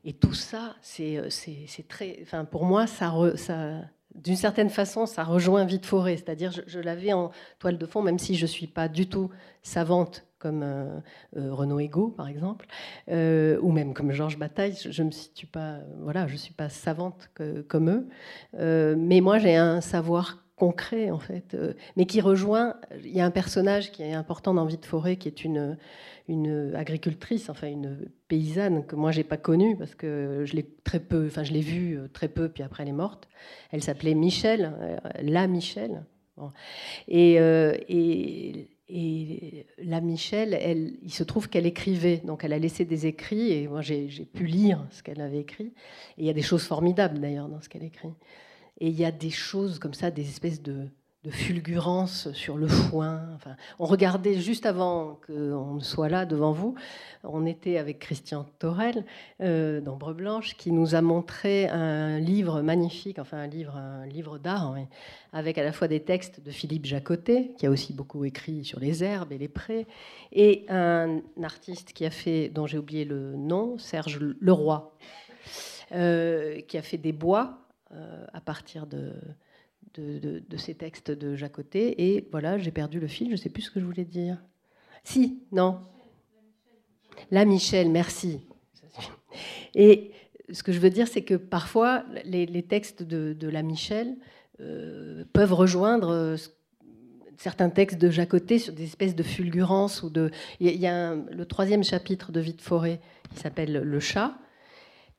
[0.06, 1.30] Et tout ça, c'est euh,
[1.88, 2.20] très.
[2.22, 3.82] Enfin, pour moi, ça, ça
[4.16, 6.18] d'une certaine façon, ça rejoint Vite Forêt.
[6.18, 9.30] C'est-à-dire, je, l'avais en toile de fond, même si je ne suis pas du tout
[9.64, 11.00] savante comme euh,
[11.38, 12.68] euh, Renaud Ego, par exemple,
[13.08, 14.76] ou même comme Georges Bataille.
[14.90, 17.30] Je ne situe pas, voilà, je suis pas savante
[17.68, 18.96] comme eux.
[18.98, 21.58] mais moi, j'ai un savoir concret, en fait,
[21.96, 22.76] mais qui rejoint.
[23.04, 25.78] Il y a un personnage qui est important dans Vite Forêt, qui est une
[26.28, 31.00] une agricultrice, enfin une paysanne que moi j'ai pas connue parce que je l'ai très
[31.00, 33.28] peu, enfin je l'ai vue euh, très peu, puis après elle est morte.
[33.72, 36.06] Elle s'appelait Michel, euh, la Michel.
[37.08, 42.60] Et, euh, et, et, la Michel, elle, il se trouve qu'elle écrivait, donc elle a
[42.60, 45.74] laissé des écrits et moi j'ai pu lire ce qu'elle avait écrit.
[46.18, 48.14] Et il y a des choses formidables d'ailleurs dans ce qu'elle écrit.
[48.80, 50.88] Et il y a des choses comme ça, des espèces de
[51.24, 53.22] de fulgurance sur le foin.
[53.36, 56.74] Enfin, on regardait juste avant qu'on soit là devant vous,
[57.24, 59.06] on était avec Christian Torel
[59.42, 64.40] euh, d'Ombre Blanche qui nous a montré un livre magnifique, enfin un livre, un livre
[64.40, 64.76] d'art,
[65.32, 68.80] avec à la fois des textes de Philippe Jacotet, qui a aussi beaucoup écrit sur
[68.80, 69.86] les herbes et les prés,
[70.32, 74.92] et un artiste qui a fait, dont j'ai oublié le nom, Serge Leroy,
[75.92, 77.60] euh, qui a fait des bois
[77.92, 79.14] euh, à partir de
[79.94, 82.14] de, ces textes de Jacoté.
[82.14, 84.38] Et voilà, j'ai perdu le fil, je ne sais plus ce que je voulais dire.
[85.04, 85.80] Si, non.
[87.30, 88.42] La Michel, merci.
[89.76, 90.12] Et
[90.52, 94.16] ce que je veux dire, c'est que parfois, les, textes de, la Michel
[94.60, 96.36] euh, peuvent rejoindre euh,
[97.38, 100.04] certains textes de Jacoté sur des espèces de fulgurances.
[100.04, 100.32] Ou de...
[100.60, 103.00] Il y a le troisième chapitre de Vite Forêt
[103.34, 104.38] qui s'appelle Le chat.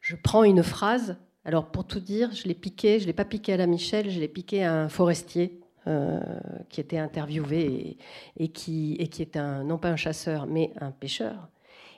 [0.01, 3.53] Je prends une phrase alors pour tout dire, je l'ai piqué, je l'ai pas piqué
[3.53, 6.21] à la Michel, je l'ai piqué à un forestier euh,
[6.69, 7.97] qui était interviewé
[8.37, 11.49] et, qui, est un, non pas un chasseur, mais un pêcheur.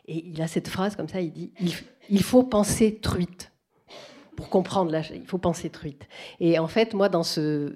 [0.09, 1.53] Et il a cette phrase comme ça, il dit
[2.09, 3.53] il, faut penser truite.
[4.37, 6.09] Pour comprendre, là, il faut penser truite.
[6.41, 7.75] Et en fait, moi, dans ce,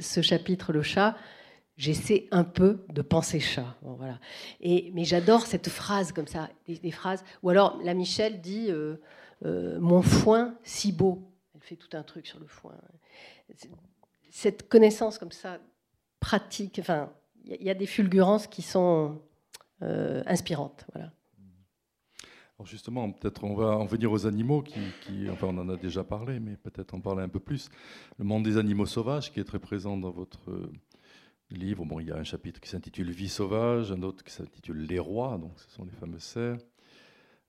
[0.00, 1.16] chapitre, le chat,
[1.76, 3.76] j'essaie un peu de penser chat.
[3.82, 4.18] voilà.
[4.60, 7.24] Et, mais j'adore cette phrase comme ça, des, phrases.
[7.44, 8.96] Ou alors, la Michel dit euh,
[9.44, 11.30] euh, mon foin si beau.
[11.54, 12.74] Elle fait tout un truc sur le foin.
[14.30, 15.58] Cette connaissance comme ça,
[16.20, 17.12] pratique, enfin,
[17.44, 19.20] il y, a des fulgurances qui sont
[19.82, 20.86] euh, inspirantes.
[20.92, 21.12] Voilà.
[22.64, 26.38] Justement, peut-être on va en venir aux animaux, qui, enfin on en a déjà parlé,
[26.38, 27.68] mais peut-être en parler un peu plus.
[28.18, 30.70] Le monde des animaux sauvages, qui est très présent dans votre
[31.50, 31.84] livre.
[31.84, 35.00] Bon, il y a un chapitre qui s'intitule Vie sauvage, un autre qui s'intitule Les
[35.00, 36.58] rois, donc ce sont les fameux cerfs.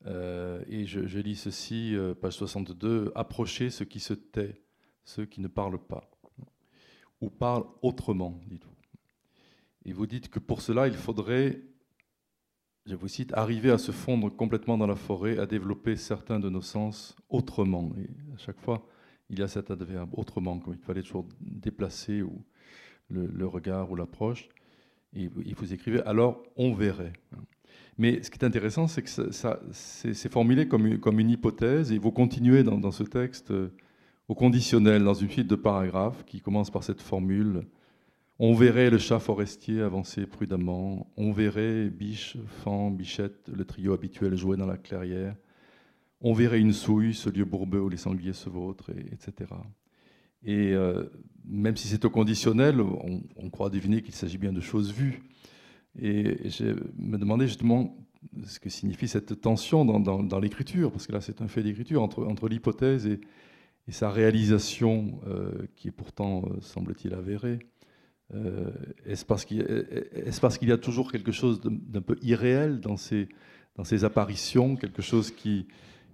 [0.06, 4.62] Euh, et je, lis ceci, euh, page 62, Approchez ceux qui se tait,
[5.06, 6.10] ceux qui ne parlent pas,
[7.22, 8.72] ou parlent autrement, dites-vous.
[9.86, 11.62] Et vous dites que pour cela, il faudrait,
[12.86, 16.50] je vous cite, arriver à se fondre complètement dans la forêt, à développer certains de
[16.50, 17.92] nos sens autrement.
[17.98, 18.86] Et à chaque fois,
[19.30, 22.24] il y a cet adverbe autrement, comme il fallait toujours déplacer
[23.10, 24.50] le regard ou l'approche.
[25.16, 27.14] Et vous écrivez, alors on verrait.
[27.98, 32.12] Mais ce qui est intéressant, c'est que ça, c'est formulé comme une, hypothèse, et vous
[32.12, 33.70] continuez dans, ce texte euh,
[34.28, 37.68] au conditionnel, dans une suite de paragraphes qui commence par cette formule.
[38.40, 44.36] On verrait le chat forestier avancer prudemment, on verrait Biche, Fan, Bichette, le trio habituel
[44.36, 45.36] jouer dans la clairière,
[46.20, 49.52] on verrait une souille, ce lieu bourbeux où les sangliers se vautrent, etc.
[50.44, 51.04] Et euh,
[51.46, 55.22] même si c'est au conditionnel, on, on croit deviner qu'il s'agit bien de choses vues.
[56.00, 57.96] Et je me demandais justement
[58.46, 62.26] ce que signifie cette tension dans, l'écriture, parce que là c'est un fait d'écriture, entre,
[62.26, 63.20] entre l'hypothèse et,
[63.90, 67.60] sa réalisation, euh, qui est pourtant, euh, semble-t-il, avérée.
[68.34, 68.72] Euh,
[69.06, 69.60] est-ce parce qu'il
[70.70, 73.28] y, a toujours quelque chose d'un peu irréel dans ces,
[73.76, 75.68] dans ces apparitions, quelque chose qui,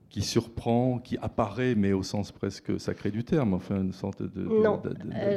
[0.10, 4.42] qui surprend, qui apparaît, mais au sens presque sacré du terme, enfin une sorte de,
[4.42, 4.82] non,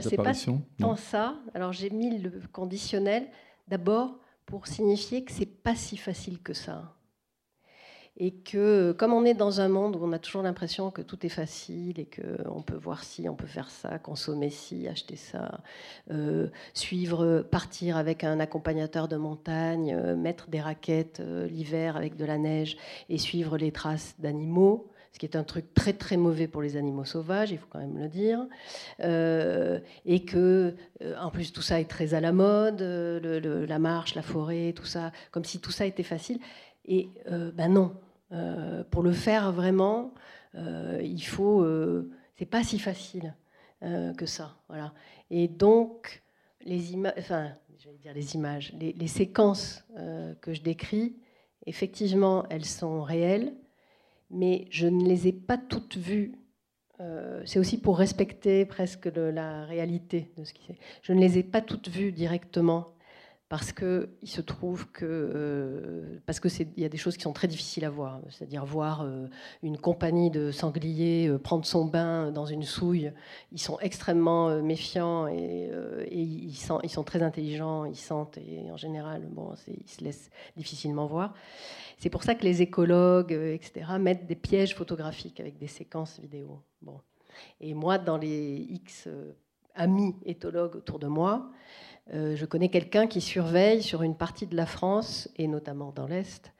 [0.00, 0.32] c'est pas
[0.78, 1.36] tant ça.
[1.52, 3.28] Alors j'ai mis le conditionnel.
[3.68, 6.94] D'abord, pour signifier que c'est pas si facile que ça.
[8.18, 11.24] Et que, comme on est dans un monde où on a toujours l'impression que tout
[11.24, 15.62] est facile et qu'on peut voir ci, on peut faire ça, consommer ci, acheter ça,
[16.10, 22.16] euh, suivre, partir avec un accompagnateur de montagne, euh, mettre des raquettes euh, l'hiver avec
[22.16, 22.76] de la neige
[23.08, 26.76] et suivre les traces d'animaux, ce qui est un truc très très mauvais pour les
[26.76, 28.46] animaux sauvages, il faut quand même le dire,
[28.98, 30.74] et que
[31.18, 35.12] en plus tout ça est très à la mode, la marche, la forêt, tout ça,
[35.30, 36.38] comme si tout ça était facile.
[36.86, 37.94] Et ben non,
[38.90, 40.14] pour le faire vraiment,
[40.54, 41.66] il faut,
[42.38, 43.34] c'est pas si facile
[44.16, 44.94] que ça, voilà.
[45.30, 46.22] Et donc
[46.64, 51.16] les images, enfin, j'allais dire les images, les, séquences euh, que je décris,
[51.66, 53.54] effectivement, elles sont réelles,
[54.32, 56.32] mais je ne les ai pas toutes vues.
[57.00, 60.78] Euh, c'est aussi pour respecter presque la réalité de ce qui c'est.
[61.02, 62.94] Je ne les ai pas toutes vues directement
[63.52, 66.48] parce qu'il se trouve que euh, parce que
[66.80, 69.26] y a des choses qui sont très difficiles à voir, c'est-à-dire voir euh,
[69.62, 73.12] une compagnie de sangliers euh, prendre son bain dans une souille.
[73.52, 75.70] Ils sont extrêmement méfiants et,
[76.10, 80.30] ils, sont, ils, sont, très intelligents, ils sentent et en général, bon, ils se laissent
[80.56, 81.34] difficilement voir.
[81.98, 86.62] C'est pour ça que les écologues, etc., mettent des pièges photographiques avec des séquences vidéo.
[86.80, 87.02] Bon.
[87.60, 89.10] Et moi, dans les X
[89.74, 91.50] amis éthologues autour de moi,
[92.12, 96.06] euh, je connais quelqu'un qui surveille sur une partie de la France, et notamment dans
[96.06, 96.52] l'Est,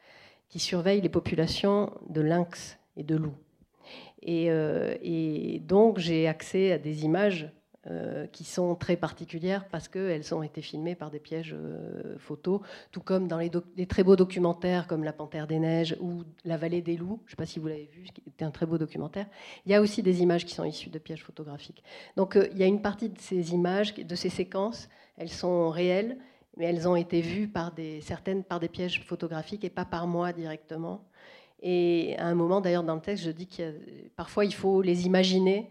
[0.49, 3.37] qui surveille les populations de lynx et de loups.
[4.23, 4.97] Et, euh,
[5.61, 7.51] donc j'ai accès à des images
[7.91, 11.57] euh, qui sont très particulières parce qu'elles ont été filmées par des pièges
[12.19, 12.61] photos,
[12.93, 13.51] tout comme dans les,
[13.87, 17.31] très beaux documentaires comme La Panthère des Neiges ou La Vallée des Loups, je ne
[17.31, 19.27] sais pas si vous l'avez vu, c'était un très beau documentaire,
[19.67, 21.83] il y a aussi des images qui sont issues de pièges photographiques.
[22.17, 26.19] Donc il y a une partie de ces images, de ces séquences, elles sont réelles,
[26.57, 30.07] mais elles ont été vues par des, certaines par des pièges photographiques et pas par
[30.07, 31.05] moi directement.
[31.63, 33.75] Et à un moment, d'ailleurs, dans le texte, je dis que
[34.17, 35.71] parfois il faut les imaginer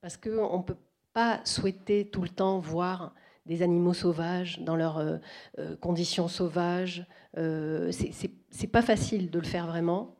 [0.00, 0.76] parce qu'on ne peut
[1.12, 3.14] pas souhaiter tout le temps voir
[3.46, 5.16] des animaux sauvages dans leurs euh,
[5.58, 7.06] euh, conditions sauvages.
[7.36, 10.14] Euh, c'est pas facile de le faire vraiment.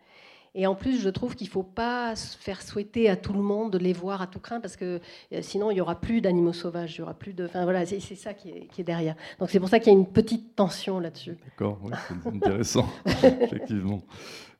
[0.60, 3.72] Et en plus, je trouve qu'il ne faut pas faire souhaiter à tout le monde
[3.72, 5.00] de les voir à tout craint, parce que
[5.32, 7.44] euh, sinon, il n'y aura plus d'animaux sauvages, il y aura plus de.
[7.44, 9.14] Enfin voilà, c'est ça qui est, derrière.
[9.38, 11.36] Donc c'est pour ça qu'il y a une petite tension là-dessus.
[11.44, 14.02] D'accord, c'est intéressant, effectivement.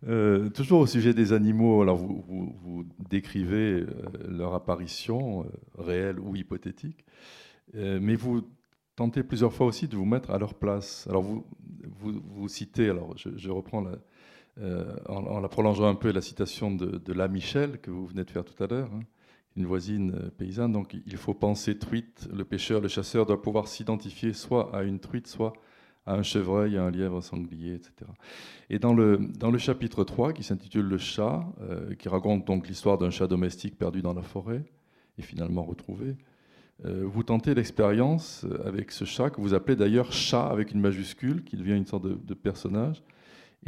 [0.07, 3.87] Euh, toujours au sujet des animaux, alors vous, décrivez euh,
[4.29, 5.47] leur apparition,
[5.77, 7.05] réelle ou hypothétique,
[7.75, 8.43] mais vous
[8.95, 11.09] tentez plusieurs fois aussi de vous mettre à leur place.
[11.11, 11.45] Alors vous,
[11.99, 13.97] vous, citez, alors je reprends la,
[14.61, 18.31] euh, en, la prolongeant un peu la citation de, La Michel que vous venez de
[18.31, 19.01] faire tout à l'heure, hein,
[19.57, 20.73] une voisine euh, paysanne.
[20.73, 24.99] Donc il faut penser truite, le pêcheur, le chasseur doit pouvoir s'identifier soit à une
[24.99, 25.53] truite, soit
[26.07, 28.11] à un chevreuil, à un lièvre sanglier, etc.
[28.69, 32.67] Et dans le, dans le chapitre 3, qui s'intitule Le chat, euh, qui raconte donc
[32.67, 34.65] l'histoire d'un chat domestique perdu dans la forêt
[35.19, 36.17] et finalement retrouvé,
[36.85, 41.57] vous tentez l'expérience avec ce chat que vous appelez d'ailleurs chat avec une majuscule, qui
[41.57, 43.03] devient une sorte de personnage.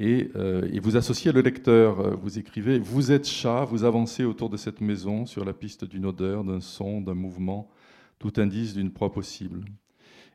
[0.01, 2.01] Euh, et, vous associez le lecteur.
[2.01, 5.85] Euh, vous écrivez Vous êtes chat, vous avancez autour de cette maison sur la piste
[5.85, 7.71] d'une odeur, d'un son, d'un mouvement,
[8.19, 9.65] tout indice d'une proie possible.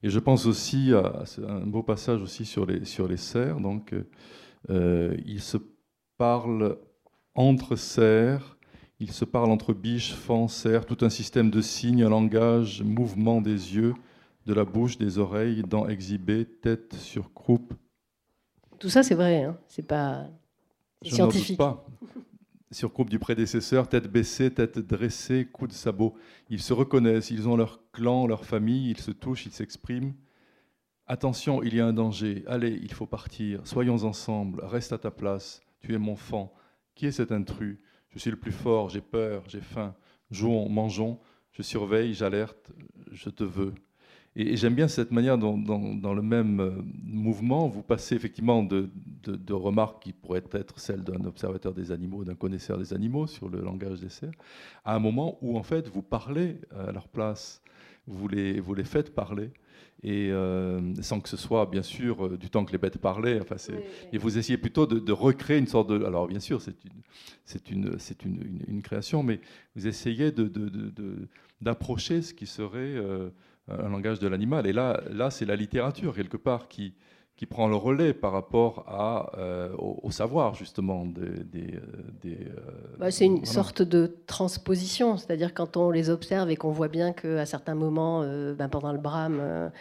[0.04, 3.60] Et je pense aussi à, un beau passage aussi sur les, cerfs.
[3.60, 3.96] Donc,
[4.70, 5.58] euh, il se
[6.18, 6.78] parle
[7.34, 8.58] entre cerfs,
[9.00, 13.42] il se parle entre biches, fans, cerfs, tout un système de signes, un langage, mouvement
[13.42, 13.96] des yeux,
[14.46, 17.74] de la bouche, des oreilles, dents exhibées, tête sur croupe,
[18.80, 19.44] tout ça, c'est vrai.
[19.44, 19.58] Hein.
[19.68, 20.28] C'est pas
[21.04, 21.58] scientifique.
[21.58, 21.86] pas.
[22.72, 26.16] Sur groupe du prédécesseur, tête baissée, tête dressée, coups de sabot.
[26.50, 30.14] Ils se reconnaissent, ils ont leur clan, leur famille, ils se touchent, ils s'expriment.
[31.08, 32.44] Attention, il y a un danger.
[32.48, 33.66] Allez, il faut partir.
[33.66, 34.62] Soyons ensemble.
[34.66, 35.62] Reste à ta place.
[35.80, 36.48] Tu es mon fan.
[36.96, 37.78] Qui est cet intrus?
[38.10, 38.90] Je suis le plus fort.
[38.90, 39.44] J'ai peur.
[39.48, 39.96] J'ai faim.
[40.32, 41.20] Jouons, mangeons.
[41.52, 42.72] Je surveille, j'alerte.
[43.12, 43.76] Je te veux.
[44.36, 46.72] Et, j'aime bien cette manière dont, dans, le même euh,
[47.04, 48.90] mouvement, vous passez effectivement de,
[49.50, 53.62] remarques qui pourraient être celles d'un observateur des animaux, d'un connaisseur des animaux sur le
[53.62, 54.34] langage des cerfs,
[54.84, 57.62] à un moment où en fait vous parlez à leur place,
[58.08, 59.52] vous les, vous les faites parler.
[60.04, 63.40] Et euh, sans que ce soit bien sûr euh, du temps que les bêtes parlaient.
[63.42, 63.56] Enfin,
[64.12, 66.04] Et vous essayez plutôt de, recréer une sorte de.
[66.04, 67.02] Alors bien sûr, c'est une,
[67.46, 69.40] c'est une, c'est une, une, création, mais
[69.76, 70.52] vous essayez de,
[71.62, 73.02] d'approcher ce qui serait
[73.68, 74.68] un langage de l'animal.
[74.68, 76.94] Et là, là c'est la littérature, quelque part, qui,
[77.38, 81.06] qui prend le relais par rapport à, euh, au, savoir, justement.
[81.06, 81.82] Des, euh,
[82.26, 86.88] euh, bah, c'est une sorte de transposition, c'est-à-dire quand on les observe et qu'on voit
[86.88, 88.22] bien qu'à certains moments,
[88.54, 89.72] ben, pendant le brame,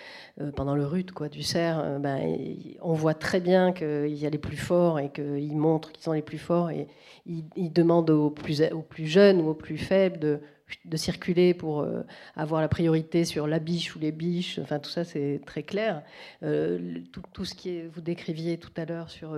[0.57, 2.37] pendant le rut quoi, du cerf, ben,
[2.83, 6.13] on voit très bien qu'il y a les plus forts et qu'ils montrent qu'ils sont
[6.13, 6.89] les plus forts et
[7.27, 10.41] ils, demandent aux plus, aux plus jeunes ou aux plus faibles de
[10.85, 12.03] de circuler pour euh,
[12.37, 14.59] avoir la priorité sur la biche ou les biches.
[14.59, 16.03] Enfin, tout ça, c'est très clair.
[16.43, 17.01] Euh,
[17.33, 19.37] tout, ce qui vous décriviez tout à l'heure sur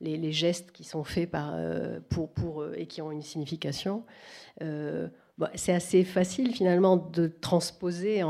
[0.00, 1.54] les, gestes qui sont faits par,
[2.08, 4.04] pour, pour, et qui ont une signification.
[5.54, 8.22] C'est assez facile finalement de transposer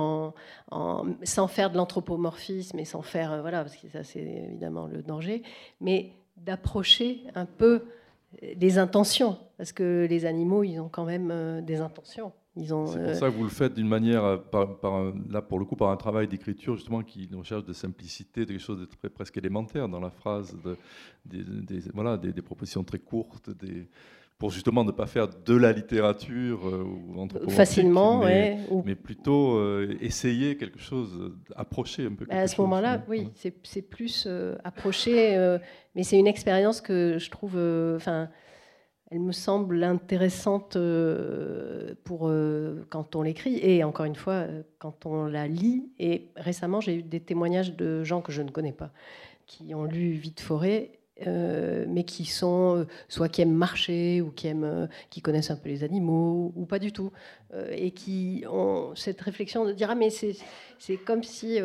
[0.71, 5.43] sans faire de l'anthropomorphisme et sans faire voilà parce que ça c'est évidemment le danger,
[5.81, 7.85] mais d'approcher un peu
[8.57, 12.33] des intentions, parce que les animaux, ils ont quand même euh, des intentions.
[12.63, 15.65] C'est pour euh, ça que vous le faites d'une manière, euh, par, là pour le
[15.65, 19.37] coup, par un travail d'écriture justement qui recherche de simplicité, des choses de très, presque
[19.37, 20.77] élémentaires dans la phrase, de,
[21.25, 23.51] des, voilà, des, propositions très courtes,
[24.39, 30.57] pour justement ne pas faire de la littérature euh, facilement, mais, mais plutôt euh, essayer
[30.57, 32.25] quelque chose, approcher un peu.
[32.31, 35.59] à ce moment-là, oui, c'est plus euh, approcher,
[35.97, 37.57] mais c'est une expérience que je trouve,
[37.97, 38.29] enfin,
[39.11, 40.77] elle me semble intéressante
[42.05, 42.31] pour
[42.91, 43.59] quand on l'écrit.
[43.63, 44.47] Et encore une fois
[44.79, 45.91] quand on la lit.
[45.99, 48.91] Et récemment, j'ai eu des témoignages de gens que je ne connais pas
[49.47, 54.31] qui ont lu Vite Forêt euh, mais qui sont euh, soit qui aiment marcher ou
[54.31, 57.11] qui aiment, euh, qui connaissent un peu les animaux ou pas du tout,
[57.73, 60.37] et qui ont cette réflexion de dire ah mais c'est
[61.05, 61.59] comme si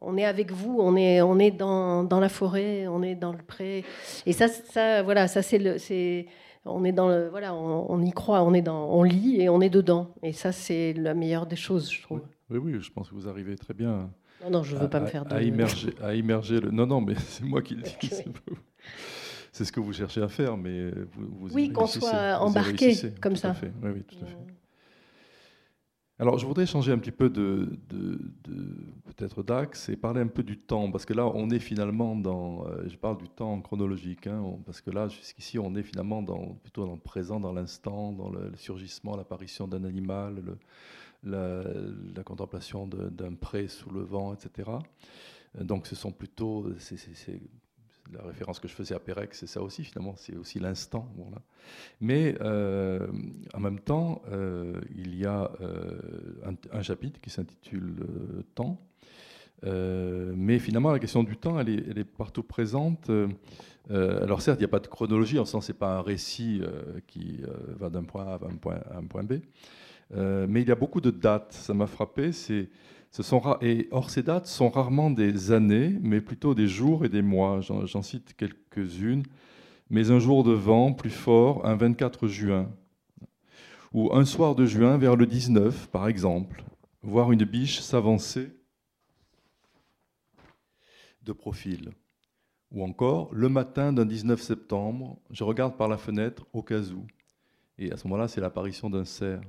[0.00, 3.32] on, est avec vous, on est on est dans, dans, la forêt, on est dans
[3.32, 3.84] le pré,
[4.26, 6.26] et ça ça voilà ça c'est le c'est
[6.64, 9.60] on est dans le voilà on, y croit, on est dans on lit et on
[9.60, 12.22] est dedans, et ça c'est la meilleure des choses je trouve.
[12.50, 14.10] Oui oui, je pense que vous arrivez très bien.
[14.44, 15.34] Non, non, je veux pas me faire de...
[15.34, 16.70] À immerger, à immerger le...
[16.70, 18.10] Non, non, mais c'est moi qui le dis.
[19.52, 23.54] C'est ce que vous cherchez à faire, mais vous, Oui, qu'on soit embarqué comme ça.
[23.62, 24.36] Oui, oui, tout à fait.
[26.18, 27.78] Alors, je voudrais changer un petit peu de,
[29.04, 32.66] peut-être d'axe et parler un peu du temps, parce que là, on est finalement dans,
[32.66, 36.54] euh, je parle du temps chronologique, hein, parce que là, jusqu'ici, on est finalement dans,
[36.62, 40.42] plutôt dans le présent, dans l'instant, dans le, surgissement, l'apparition d'un animal,
[41.24, 41.62] la,
[42.14, 44.70] la, contemplation d'un pré sous le vent, etc.
[45.58, 46.68] Donc, ce sont plutôt,
[48.10, 51.08] la référence que je faisais à Pérec, c'est ça aussi, finalement, c'est aussi l'instant.
[52.00, 53.06] Mais euh,
[53.54, 56.00] en même temps, euh, il y a euh,
[56.72, 57.94] un, chapitre qui s'intitule
[58.54, 58.80] Temps.
[59.64, 63.10] mais finalement, la question du temps, elle est, partout présente.
[63.90, 66.62] alors certes, il n'y a pas de chronologie, en sens, c'est pas un récit
[67.06, 67.40] qui
[67.78, 69.34] va d'un point A à un point, à un point B.
[70.14, 71.52] mais il y a beaucoup de dates.
[71.52, 72.32] Ça m'a frappé.
[72.32, 72.68] C'est
[73.90, 77.60] or, ces dates sont rarement des années, mais plutôt des jours et des mois.
[77.60, 79.24] J'en cite quelques-unes.
[79.90, 82.70] Mais un jour de vent plus fort, un 24 juin,
[83.92, 86.64] ou un soir de juin vers le 19, par exemple,
[87.02, 88.50] voir une biche s'avancer
[91.22, 91.90] de profil.
[92.70, 97.06] Ou encore, le matin d'un 19 septembre, je regarde par la fenêtre au cas où.
[97.76, 99.42] Et à ce moment-là, c'est l'apparition d'un cerf.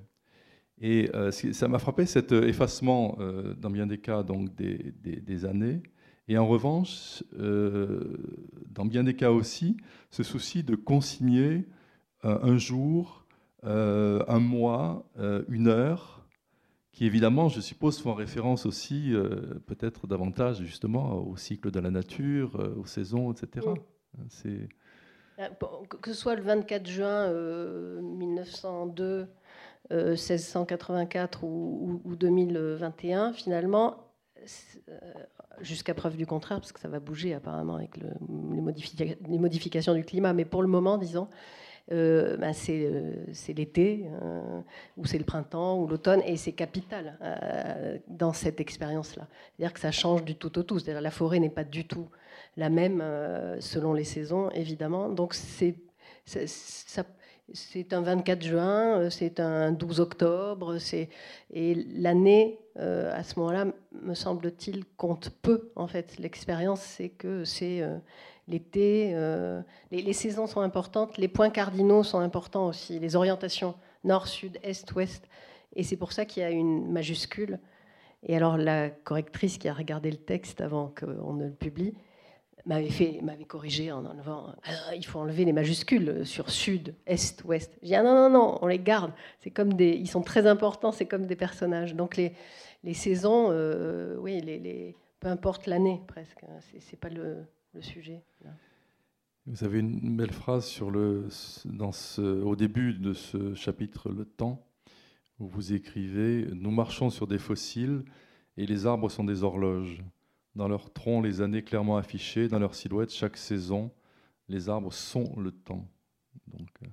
[0.84, 5.46] Et euh, ça m'a frappé cet euh, effacement, euh, dans bien des cas, donc des,
[5.46, 5.82] années.
[6.28, 9.78] Et en revanche, dans bien des cas aussi,
[10.10, 11.66] ce souci de consigner
[12.24, 13.26] un jour,
[13.64, 15.06] un mois,
[15.50, 16.26] une heure,
[16.94, 19.14] qui évidemment, je suppose, font référence aussi
[19.66, 23.68] peut-être davantage justement au cycle de la nature, aux saisons, etc.
[24.30, 24.70] C'est
[26.02, 27.34] que ce soit le 24 juin
[28.02, 29.28] 1902
[29.92, 33.98] 1684 ou, 2021, finalement,
[34.90, 35.00] euh,
[35.62, 40.34] jusqu'à preuve du contraire, parce que ça va bouger apparemment avec les, modifications du climat,
[40.34, 41.28] mais pour le moment, disons,
[41.92, 44.10] euh, euh, c'est l'été,
[44.98, 47.18] ou c'est le printemps, ou l'automne, et c'est capital
[48.08, 49.28] dans cette expérience-là.
[49.56, 50.80] C'est-à-dire que ça change du tout au tout.
[50.80, 52.10] C'est-à-dire la forêt n'est pas du tout
[52.58, 53.04] la même
[53.60, 55.10] selon les saisons, évidemment.
[55.10, 55.76] Donc c'est
[56.26, 57.04] ça
[57.52, 60.78] c'est un 24 juin, euh, c'est un 12 octobre,
[61.52, 63.66] et l'année, euh, à ce moment-là,
[64.02, 66.18] me semble-t-il, compte peu, en fait.
[66.20, 67.98] L'expérience, c'est que c'est euh,
[68.48, 69.16] l'été,
[69.92, 74.92] les, saisons sont importantes, les points cardinaux sont importants aussi, les orientations nord, sud, est,
[74.94, 75.28] ouest,
[75.76, 77.60] et c'est pour ça qu'il y a une majuscule.
[78.26, 81.94] Et alors, la correctrice qui a regardé le texte avant qu'on ne le publie,
[82.66, 84.56] m'avait fait, m'avait corrigé en enlevant.
[84.64, 87.78] Ah, il faut enlever les majuscules sur sud, est, ouest.
[87.82, 89.12] J'ai dit ah non non non, on les garde.
[89.40, 90.92] C'est comme des, ils sont très importants.
[90.92, 91.96] C'est comme des personnages.
[91.96, 92.34] Donc les,
[92.84, 96.44] les saisons, euh, oui, les, peu importe l'année presque.
[96.44, 97.44] Hein, c'est, c'est pas le,
[97.74, 98.24] le sujet.
[99.46, 101.28] Vous avez une belle phrase sur le,
[101.66, 104.66] dans ce, au début de ce chapitre, le temps,
[105.40, 108.04] où vous écrivez Nous marchons sur des fossiles
[108.56, 110.02] et les arbres sont des horloges.
[110.56, 113.92] Dans leur tronc, les années clairement affichées, dans leur silhouette, chaque saison,
[114.50, 115.88] les arbres sont le temps.
[116.48, 116.88] Donc, euh,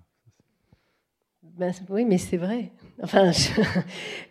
[1.43, 2.73] Ben, oui, mais c'est vrai.
[3.03, 3.31] Enfin,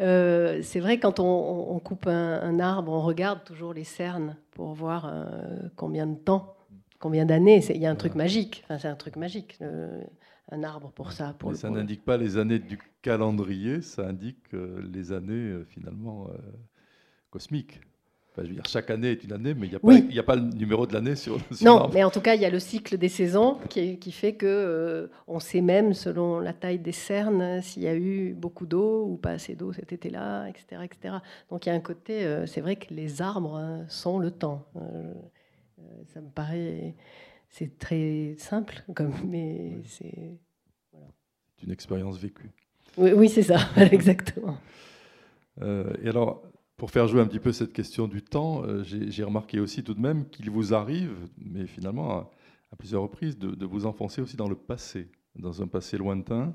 [0.01, 5.07] euh, c'est vrai quand on, coupe un, arbre, on regarde toujours les cernes pour voir
[5.07, 6.55] euh, combien de temps,
[6.99, 7.63] combien d'années.
[7.69, 8.63] Il y a un truc magique.
[8.65, 9.59] Enfin, c'est un truc magique.
[10.51, 11.33] un arbre pour ça.
[11.33, 16.27] Pour ça n'indique pas les années du calendrier, ça indique les années finalement
[17.31, 17.81] cosmiques
[18.37, 20.41] je veux dire, chaque année est une année, mais il n'y a, a, pas le
[20.41, 22.97] numéro de l'année sur, sur Non, mais en tout cas, il y a le cycle
[22.97, 27.61] des saisons qui, qui fait que euh, on sait même, selon la taille des cernes,
[27.61, 31.15] s'il y a eu beaucoup d'eau ou pas assez d'eau cet été-là, etc., etc.
[31.49, 34.31] Donc il y a un côté, euh, c'est vrai que les arbres hein, sont le
[34.31, 34.65] temps.
[34.77, 35.13] Euh,
[36.13, 36.95] ça me paraît,
[37.49, 40.37] c'est très simple, comme, mais c'est...
[40.91, 41.07] Voilà.
[41.63, 42.51] une expérience vécue.
[42.97, 43.59] Oui, oui c'est ça,
[43.91, 44.57] exactement.
[45.61, 46.43] et alors,
[46.79, 49.93] pour faire jouer un petit peu cette question du temps, euh, j'ai remarqué aussi tout
[49.93, 52.31] de même qu'il vous arrive, mais finalement
[52.71, 56.53] à, plusieurs reprises, de, vous enfoncer aussi dans le passé, dans un passé lointain.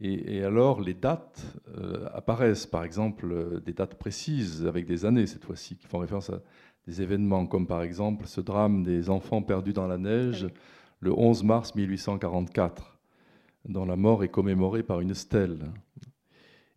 [0.00, 1.44] Et, alors les dates
[1.76, 5.98] euh, apparaissent, par exemple euh, des dates précises avec des années cette fois-ci, qui font
[5.98, 6.40] référence à
[6.86, 10.46] des événements comme par exemple ce drame des enfants perdus dans la neige
[11.00, 12.98] le 11 mars 1844,
[13.68, 15.58] dont la mort est commémorée par une stèle.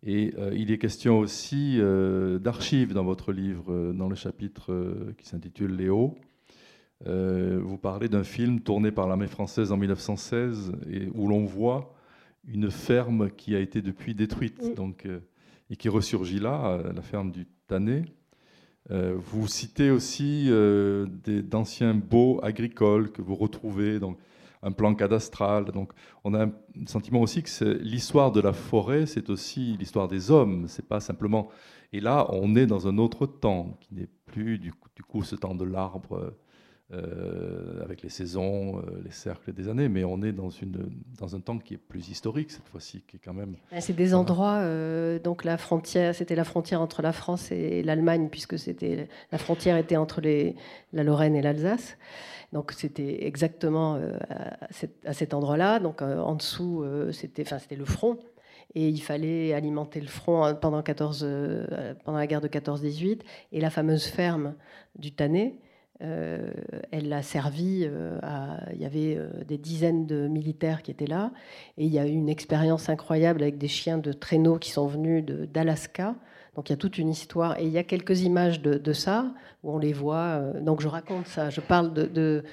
[0.06, 4.94] Et euh, il est question aussi euh, d'archives dans votre livre, euh, dans le chapitre
[5.16, 6.14] qui s'intitule Léo.
[7.06, 11.94] vous parlez d'un film tourné par l'armée française en 1916 et où l'on voit
[12.46, 15.08] une ferme qui a été depuis détruite donc,
[15.70, 18.04] et qui ressurgit là, la ferme du Tannet.
[18.90, 20.50] vous citez aussi
[21.26, 23.98] d'anciens baux agricoles que vous retrouvez.
[23.98, 24.18] Donc,
[24.64, 25.66] un plan cadastral.
[25.66, 25.92] Donc,
[26.24, 26.52] on a un
[26.86, 30.66] sentiment aussi que l'histoire de la forêt, c'est aussi l'histoire des hommes.
[30.68, 31.48] C'est pas simplement.
[31.92, 35.54] Et là, on est dans un autre temps qui n'est plus du coup, ce temps
[35.54, 36.34] de l'arbre
[36.94, 41.34] euh, avec les saisons, euh, les cercles des années, mais on est dans, une, dans
[41.34, 43.56] un temps qui est plus historique cette fois-ci, qui est quand même.
[43.72, 47.82] Ah, c'est des endroits, euh, donc la frontière, c'était la frontière entre la France et
[47.82, 50.56] l'Allemagne, puisque c'était la frontière était entre les,
[50.92, 51.96] la Lorraine et l'Alsace.
[52.52, 53.98] Donc c'était exactement
[54.30, 55.80] à, cet, endroit-là.
[55.80, 58.18] Donc en dessous, c'était, enfin, c'était le front.
[58.76, 61.26] Et il fallait alimenter le front pendant, 14,
[62.04, 63.22] pendant la guerre de 14-18.
[63.50, 64.54] Et la fameuse ferme
[64.96, 65.10] du
[65.98, 66.52] Tannet,
[66.90, 67.88] elle a servi
[68.22, 68.58] à.
[68.72, 71.32] Il y avait des dizaines de militaires qui étaient là.
[71.78, 74.86] Et il y a eu une expérience incroyable avec des chiens de traîneau qui sont
[74.86, 76.14] venus d'Alaska
[76.54, 79.32] donc il y a toute une histoire et il y a quelques images de, ça
[79.62, 80.16] où on les voit.
[80.16, 82.44] Euh, donc je raconte ça, je parle de,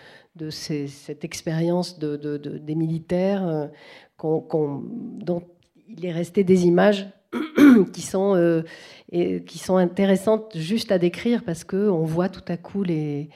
[0.49, 3.67] cette expérience des militaires euh,
[4.23, 5.43] dont
[5.87, 7.07] il est resté des images
[7.93, 8.63] qui sont, euh,
[9.11, 13.29] qui sont intéressantes juste à décrire parce qu'on voit tout à coup les,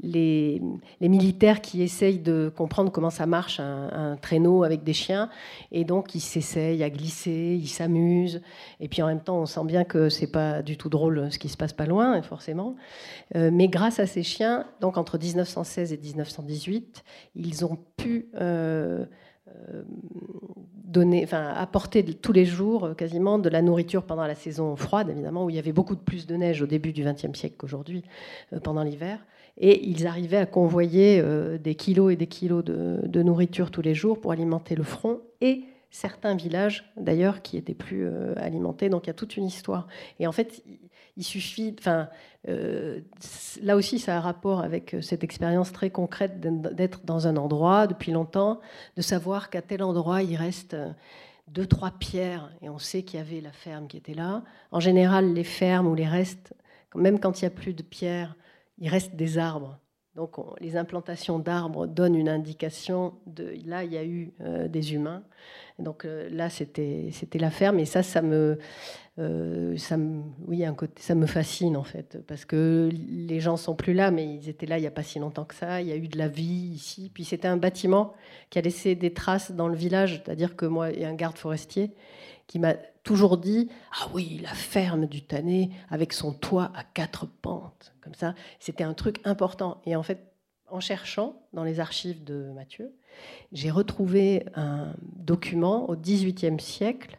[0.00, 0.60] les,
[1.00, 5.28] militaires qui essayent de comprendre comment ça marche un, traîneau avec des chiens.
[5.72, 8.40] Et donc, ils s'essayent à glisser, ils s'amusent.
[8.80, 11.38] Et puis en même temps, on sent bien que c'est pas du tout drôle ce
[11.38, 12.76] qui se passe pas loin, forcément.
[13.34, 18.28] Euh, mais grâce à ces chiens, donc entre 1916 et 1918, ils ont pu.
[18.40, 19.04] Euh,
[20.84, 25.44] donner, enfin, apporter tous les jours quasiment de la nourriture pendant la saison froide, évidemment,
[25.44, 28.04] où il y avait beaucoup de plus de neige au début du XXe siècle qu'aujourd'hui,
[28.62, 29.18] pendant l'hiver.
[29.58, 33.94] Et ils arrivaient à convoyer euh, des kilos et des kilos de, nourriture tous les
[33.94, 38.88] jours pour alimenter le front et certains villages d'ailleurs qui étaient plus euh, alimentés.
[38.88, 39.88] Donc il y a toute une histoire.
[40.20, 40.62] Et en fait,
[41.18, 42.08] il suffit, enfin,
[42.48, 43.00] euh,
[43.60, 47.88] là aussi, ça a un rapport avec cette expérience très concrète d'être dans un endroit
[47.88, 48.60] depuis longtemps,
[48.96, 50.76] de savoir qu'à tel endroit il reste
[51.48, 54.44] deux, trois pierres, et on sait qu'il y avait la ferme qui était là.
[54.70, 56.54] En général, les fermes ou les restes,
[56.94, 58.36] même quand il n'y a plus de pierres,
[58.78, 59.78] il reste des arbres.
[60.14, 64.94] Donc les implantations d'arbres donnent une indication de là il y a eu euh, des
[64.94, 65.22] humains.
[65.78, 68.58] Donc euh, là c'était la ferme et ça ça me
[69.18, 73.56] euh, ça me oui un côté ça me fascine en fait parce que les gens
[73.56, 75.80] sont plus là mais ils étaient là il y a pas si longtemps que ça.
[75.80, 77.10] Il y a eu de la vie ici.
[77.12, 78.14] Puis c'était un bâtiment
[78.50, 81.14] qui a laissé des traces dans le village, c'est-à-dire que moi il y a un
[81.14, 81.92] garde forestier
[82.48, 82.74] qui m'a
[83.04, 88.14] toujours dit Ah oui, la ferme du Tannet avec son toit à quatre pentes, comme
[88.14, 88.34] ça.
[88.58, 89.80] C'était un truc important.
[89.86, 90.27] Et en fait,
[90.70, 92.92] en cherchant dans les archives de Mathieu,
[93.52, 97.18] j'ai retrouvé un document au XVIIIe siècle.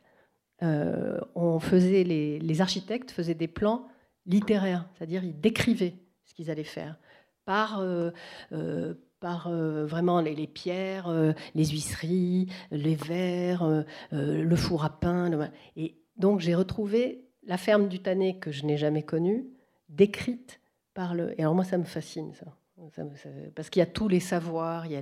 [0.61, 3.87] Euh, on faisait les, architectes faisaient des plans
[4.25, 5.95] littéraires, c'est-à-dire ils décrivaient
[6.25, 6.97] ce qu'ils allaient faire
[7.45, 8.11] par euh,
[8.51, 11.11] euh, par euh, vraiment les, pierres,
[11.53, 15.49] les huisseries, les verres, le four à pain.
[15.75, 19.45] Et donc j'ai retrouvé la ferme du Tannet que je n'ai jamais connue,
[19.89, 20.61] décrite
[20.93, 21.33] par le.
[21.37, 22.58] Et alors moi ça me fascine ça.
[23.55, 25.01] Parce qu'il y a tous les savoirs, il y a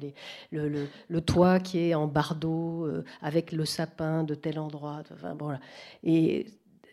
[0.52, 2.88] le, toit qui est en bardeau,
[3.22, 5.04] avec le sapin de tel endroit.
[5.14, 5.60] Enfin, voilà.
[6.04, 6.48] Et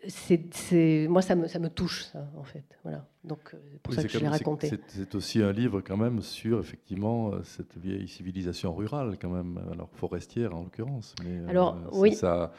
[0.09, 2.65] c'est, moi, ça me, ça me touche, ça, en fait.
[2.83, 3.07] Voilà.
[3.23, 4.71] Donc, euh, pour ça que je l'ai raconté.
[4.89, 9.61] C'est aussi un livre, quand même, sur, effectivement, euh, cette vieille civilisation rurale, quand même,
[9.73, 11.15] alors forestière, en l'occurrence.
[11.25, 12.15] Mais, euh, alors, oui.
[12.15, 12.53] Ça,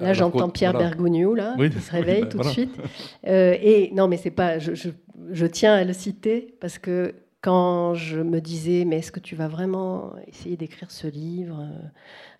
[0.00, 0.90] là, j'entends Pierre voilà.
[0.90, 2.76] là, qui se réveille ben, tout de suite.
[3.24, 4.58] et non, mais c'est pas...
[4.58, 4.90] Je, je,
[5.30, 9.36] je tiens à le citer, parce que quand je me disais, mais est-ce que tu
[9.36, 11.68] vas vraiment essayer d'écrire ce livre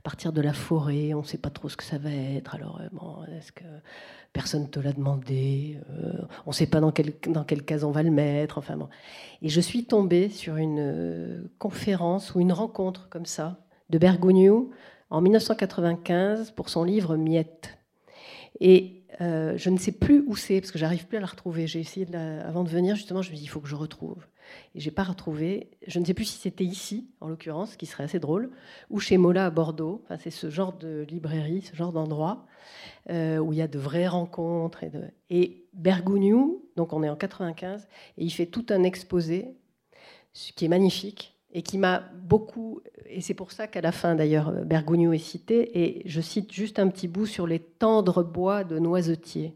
[0.03, 2.55] partir de la forêt On ne sait pas trop ce que ça va être.
[2.55, 3.65] Alors, bon, est-ce que
[4.33, 6.13] personne ne te l'a demandé, euh,
[6.47, 8.59] on ne sait pas dans quelle, dans quelle case on va le mettre.
[8.59, 8.89] Enfin bon.
[9.43, 13.59] Et je suis tombée sur une euh, conférence ou une rencontre comme ça
[13.91, 14.71] de Bergogneau
[15.11, 17.79] en 1995 pour son livre Miette.
[18.61, 21.67] Et euh, je ne sais plus où c'est parce que j'arrive plus à la retrouver.
[21.67, 24.27] J'ai essayé avant de venir justement, je me dis il faut que je retrouve.
[24.75, 25.71] Et j'ai pas retrouvé.
[25.87, 28.51] Je ne sais plus si c'était ici, en l'occurrence, ce qui serait assez drôle,
[28.91, 30.03] ou chez Mola à Bordeaux.
[30.05, 32.47] Enfin, c'est ce genre de librairie, ce genre d'endroit
[33.11, 34.85] euh, où il y a de vraies rencontres.
[34.85, 35.03] Et, de...
[35.31, 39.55] et Bergogneau, donc on est en 95, et il fait tout un exposé,
[40.33, 42.81] ce qui est magnifique et qui m'a beaucoup.
[43.07, 45.83] Et c'est pour ça qu'à la fin, d'ailleurs, Bergogneau est cité.
[45.83, 49.55] Et je cite juste un petit bout sur les tendres bois de noisetiers.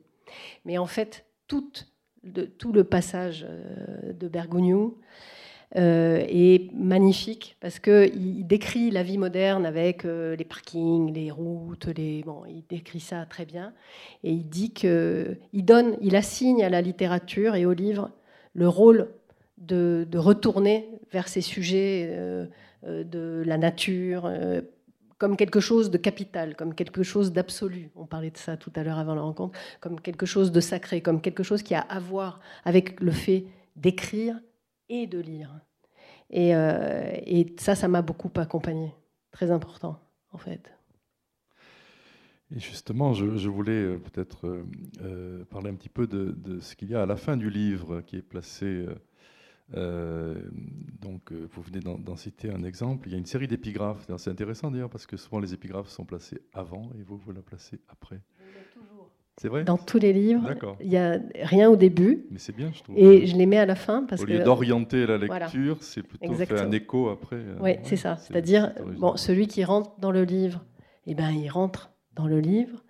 [0.64, 1.91] Mais en fait, toute
[2.58, 4.98] tout le passage euh, de Bergogneau
[5.76, 11.86] euh, est magnifique parce qu'il décrit la vie moderne avec euh, les parkings, les routes,
[11.86, 13.72] les, il décrit ça très bien.
[14.22, 18.10] Et il dit que il donne, il assigne à la littérature et au livre
[18.54, 19.08] le rôle
[19.58, 22.14] de, retourner vers ces sujets
[22.84, 24.30] de la nature
[25.22, 27.92] comme quelque chose de capital, comme quelque chose d'absolu.
[27.94, 31.00] On parlait de ça tout à l'heure avant la rencontre, comme quelque chose de sacré,
[31.00, 33.44] comme quelque chose qui a à voir avec le fait
[33.76, 34.40] d'écrire
[34.88, 35.60] et de lire.
[36.28, 37.14] Et, euh,
[37.56, 38.92] ça, ça m'a beaucoup accompagné.
[39.30, 40.00] Très important,
[40.32, 40.72] en fait.
[42.52, 44.64] Et justement, je, voulais euh, peut-être
[45.04, 48.00] euh, parler un petit peu de, ce qu'il y a à la fin du livre
[48.00, 48.86] qui est placé
[49.70, 53.08] donc, euh, vous venez d'en citer un exemple.
[53.08, 54.06] Il y a une série d'épigraphes.
[54.18, 57.42] C'est intéressant d'ailleurs parce que souvent les épigraphes sont placés avant et vous, vous la
[57.42, 58.20] placez après.
[59.38, 59.64] C'est vrai?
[59.64, 62.26] Dans tous les livres, il n'y a rien au début.
[62.30, 62.98] Mais c'est bien, je trouve.
[62.98, 66.32] Et je les mets à la fin parce au lieu d'orienter la lecture, c'est plutôt
[66.34, 67.36] fait un écho après.
[67.36, 68.18] Euh, oui, c'est ça.
[68.18, 70.62] C'est-à-dire, bon, celui qui rentre dans le livre,
[71.06, 72.84] eh ben, il rentre dans le livre.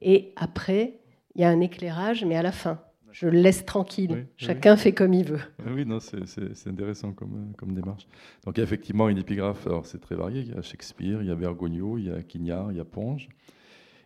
[0.00, 1.00] Et après,
[1.36, 2.80] il y a un éclairage, mais à la fin
[3.14, 4.26] je le laisse tranquille.
[4.36, 5.40] Chacun fait comme il veut.
[5.64, 8.08] Oui, non, c'est intéressant comme, euh, comme, démarche.
[8.44, 10.40] Donc, il y a effectivement une épigraphe, alors c'est très varié.
[10.40, 12.84] Il y a Shakespeare, il y a Bergogneau, il y a Quignard, il y a
[12.84, 13.28] Ponge.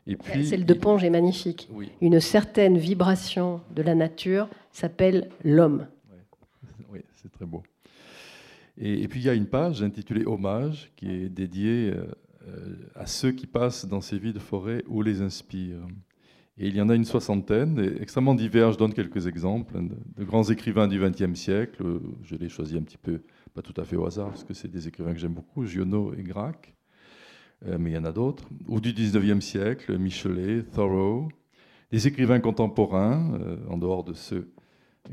[0.06, 1.70] Et puis, Celle de Ponge est magnifique.
[2.02, 5.86] Une certaine vibration de la nature s'appelle l'homme.
[6.90, 7.62] Oui, c'est très beau.
[8.76, 12.06] Et, puis, il y a une page intitulée Hommage qui est dédiée euh,
[12.46, 15.86] euh, à ceux qui passent dans ces vies de forêt ou les inspirent.
[16.60, 18.72] Et il y en a une soixantaine, extrêmement divers.
[18.72, 19.74] Je donne quelques exemples
[20.16, 22.00] de, grands écrivains du XXe siècle.
[22.22, 23.22] Je les choisis un petit peu,
[23.54, 26.12] pas tout à fait au hasard, parce que c'est des écrivains que j'aime beaucoup, Giono
[26.14, 26.74] et Grac,
[27.66, 28.48] euh, mais il y en a d'autres.
[28.66, 31.28] Ou du XIXe siècle, Michelet, Thoreau.
[31.92, 34.52] Des écrivains contemporains, euh, en dehors de ceux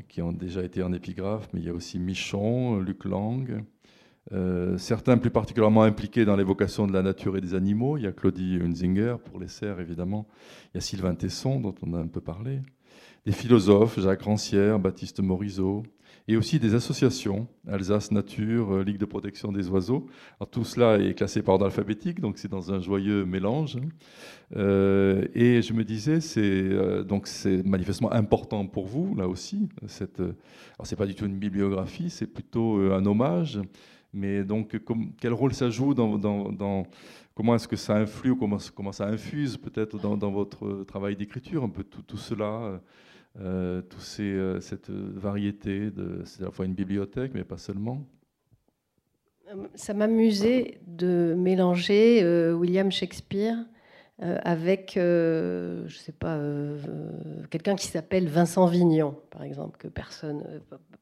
[0.09, 3.63] qui ont déjà été en épigraphe, mais il y a aussi Michon, Luc Lang,
[4.34, 7.97] euh, certains plus particulièrement impliqués dans l'évocation de la nature et des animaux.
[7.97, 10.28] Il y a Claudie Hunzinger pour les cerfs, évidemment.
[10.73, 12.61] Il y a Sylvain Tesson, dont on a un peu parlé.
[13.26, 15.84] Des philosophes, Jacques Rancière, Baptiste Morisot.
[16.28, 20.07] Et aussi des associations, Alsace Nature, euh, Ligue de protection des oiseaux.
[20.49, 23.78] Tout cela est classé par ordre alphabétique, donc c'est dans un joyeux mélange.
[24.55, 29.69] Euh, et je me disais, c'est manifestement important pour vous, là aussi.
[29.84, 33.59] Alors, c'est pas du tout une bibliographie, c'est plutôt un hommage.
[34.16, 34.80] Mais donc,
[35.20, 36.88] quel rôle ça joue dans,
[37.36, 41.70] comment est-ce que ça influe ou comment, ça infuse peut-être dans, votre travail d'écriture, un
[41.70, 42.82] peu tout, cela,
[43.39, 45.89] euh, tout ces, euh, cette variété.
[46.24, 48.07] C'est à la fois une bibliothèque, mais pas seulement.
[49.76, 53.57] Ça m'amusait de mélanger euh, William Shakespeare
[54.22, 56.39] avec, je ne sais pas,
[57.49, 60.43] quelqu'un qui s'appelle Vincent Vignon, par exemple, que personne,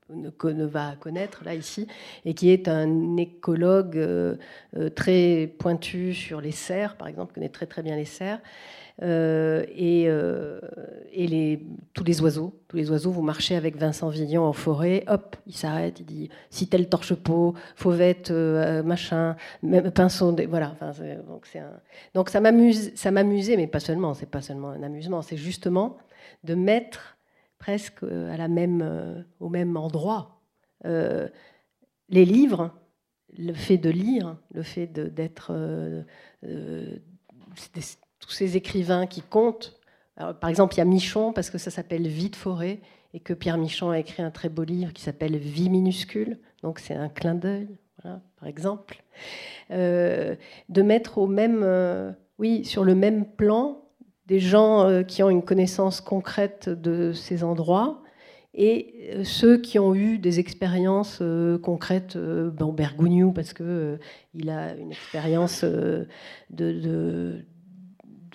[0.10, 1.88] ne, va connaître là ici,
[2.26, 4.36] et qui est un écologue euh,
[4.78, 8.40] euh, très pointu sur les cerfs, par exemple, connaît très très bien les cerfs.
[9.02, 12.60] Euh, et, les, tous les oiseaux.
[12.68, 16.30] Tous les oiseaux, vous marchez avec Vincent Villon en forêt, hop, il s'arrête, il dit
[16.50, 19.36] si tel torche-peau, fauvette, machin,
[19.94, 20.76] pinceau, voilà.
[21.28, 21.48] Donc,
[22.14, 24.14] donc ça m'amuse, ça m'amusait, mais pas seulement.
[24.14, 25.98] C'est pas seulement un amusement, c'est justement
[26.44, 27.18] de mettre
[27.64, 30.42] presque euh, à la même, euh, au même endroit.
[30.86, 31.30] Euh,
[32.10, 32.72] les livres,
[33.38, 36.04] le fait de lire, le fait d'être euh,
[36.44, 36.98] euh,
[38.24, 39.80] tous ces écrivains qui comptent.
[40.16, 42.80] par exemple, il y a Michon parce que ça s'appelle Vie de forêt
[43.14, 46.40] et que Pierre Michon a écrit un très beau livre qui s'appelle Vie minuscule.
[46.62, 47.68] Donc c'est un clin d'œil,
[48.02, 49.04] par exemple.
[49.72, 50.36] Euh,
[50.70, 53.82] de mettre au même, oui, sur le même plan
[54.28, 58.04] des gens qui ont une connaissance concrète de ces endroits
[58.56, 64.00] et euh, ceux qui ont eu des expériences euh, concrètes, euh, bon, Bergogneau, parce qu'il
[64.36, 65.64] il a une expérience
[66.50, 67.46] de,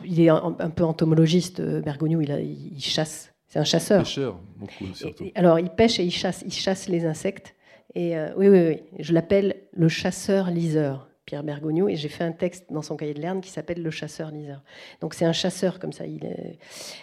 [0.04, 2.30] Il est un, peu entomologiste, Bergogneau, il,
[2.76, 3.32] il chasse.
[3.46, 4.02] C'est un chasseur.
[4.02, 5.24] Pêcheur, beaucoup surtout.
[5.34, 7.54] alors, il pêche et il chasse, il chasse les insectes.
[7.94, 11.08] Et oui, oui, oui, je l'appelle le chasseur-liseur.
[11.28, 13.90] Pierre Bergogneau, et j'ai fait un texte dans son cahier de Lerne qui s'appelle Le
[13.90, 14.62] chasseur-liseur.
[15.02, 16.06] Donc c'est un chasseur comme ça.
[16.06, 16.58] Il est,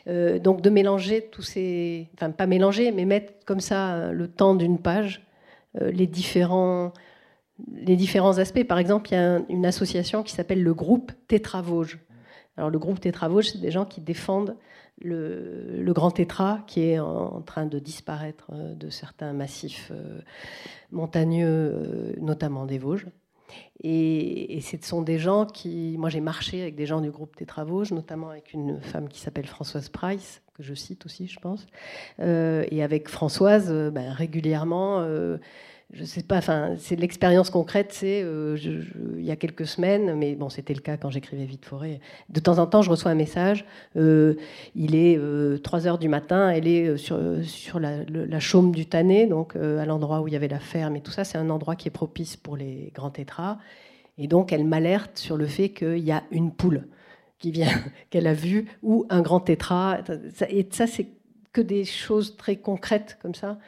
[0.07, 4.27] euh, donc de mélanger tous ces, enfin pas mélanger, mais mettre comme ça euh, le
[4.27, 5.21] temps d'une page,
[5.79, 6.91] euh, les différents
[7.75, 8.63] les différents aspects.
[8.63, 11.99] Par exemple, il y a une association qui s'appelle le groupe Tétravosges.
[12.57, 14.55] Alors le groupe Tétravosges, c'est des gens qui défendent
[15.01, 19.91] le, grand tétra qui est en, train de disparaître de certains massifs
[20.91, 23.07] montagneux, notamment des Vosges.
[23.83, 25.95] Et, ce sont des gens qui.
[25.97, 29.19] Moi, j'ai marché avec des gens du groupe des Travaux, notamment avec une femme qui
[29.19, 31.67] s'appelle Françoise Price, que je cite aussi, je pense.
[32.19, 35.37] Euh, et avec Françoise, euh, ben, régulièrement, euh,
[35.93, 38.57] je sais pas, enfin, c'est l'expérience concrète, c'est euh,
[39.17, 41.99] il y a quelques semaines, mais bon, c'était le cas quand j'écrivais Vite Forêt.
[42.29, 43.65] De temps en temps, je reçois un message.
[43.95, 44.36] Euh,
[44.75, 49.27] il est 3 euh, heures du matin, elle est sur, sur la, chaume du Tanné,
[49.27, 51.23] donc à l'endroit où il y avait la ferme et tout ça.
[51.23, 53.57] C'est un endroit qui est propice pour les grands tétras.
[54.17, 56.88] Et donc, elle m'alerte sur le fait qu'il y a une poule
[58.09, 59.99] qu'elle a vue, ou un grand tétra.
[60.49, 61.07] Et ça, c'est
[61.53, 63.59] que des choses très concrètes comme ça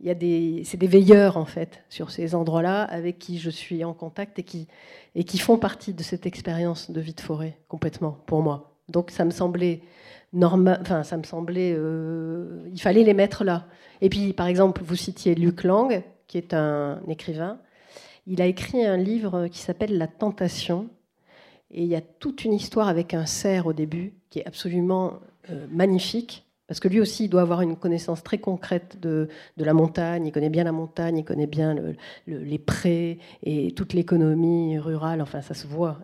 [0.00, 3.50] il y a des, c'est des veilleurs en fait sur ces endroits-là avec qui je
[3.50, 4.66] suis en contact et qui,
[5.14, 8.76] et qui font partie de cette expérience de vie de forêt complètement pour moi.
[8.88, 9.80] Donc ça me semblait
[10.32, 13.66] normal, enfin ça me semblait, euh, il fallait les mettre là.
[14.00, 17.58] Et puis par exemple, vous citiez Luc Lang, qui est un écrivain.
[18.26, 20.88] Il a écrit un livre qui s'appelle La Tentation.
[21.70, 25.14] Et il y a toute une histoire avec un cerf au début qui est absolument
[25.50, 26.46] euh, magnifique.
[26.66, 30.26] Parce que lui aussi, il doit avoir une connaissance très concrète de, la montagne.
[30.26, 31.76] Il connaît bien la montagne, il connaît bien
[32.26, 35.20] les prés et toute l'économie rurale.
[35.20, 35.98] Enfin, ça se voit.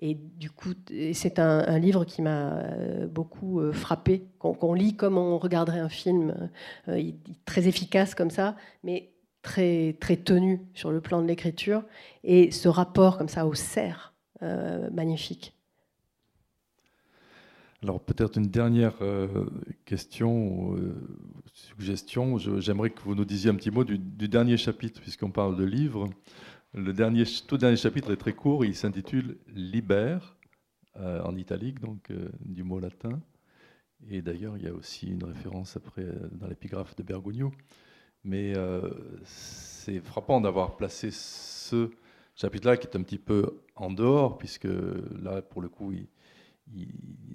[0.00, 0.74] Et, du coup,
[1.14, 5.88] c'est un, livre qui m'a euh, beaucoup euh, frappé, qu'on lit comme on regarderait un
[5.88, 6.50] film,
[6.88, 7.10] euh,
[7.44, 11.82] très efficace comme ça, mais très, très tenu sur le plan de l'écriture.
[12.22, 14.12] Et ce rapport comme ça au cerf,
[14.92, 15.55] magnifique.
[17.86, 19.46] Alors peut-être une dernière euh,
[19.84, 20.92] question, euh,
[21.52, 22.36] suggestion.
[22.36, 26.10] J'aimerais que vous nous disiez un petit mot du, dernier chapitre, puisqu'on parle de livres.
[26.74, 30.18] Le dernier, tout dernier chapitre est très court, il s'intitule Liber,
[30.96, 32.10] euh, en italique, donc
[32.40, 33.20] du mot latin.
[34.10, 37.52] Et d'ailleurs, il y a aussi une référence après dans l'épigraphe de Bergogneau.
[38.24, 38.54] Mais
[39.22, 41.90] c'est frappant d'avoir placé ce
[42.34, 44.66] chapitre-là qui est un petit peu en dehors, puisque
[45.22, 46.08] là, pour le coup, il,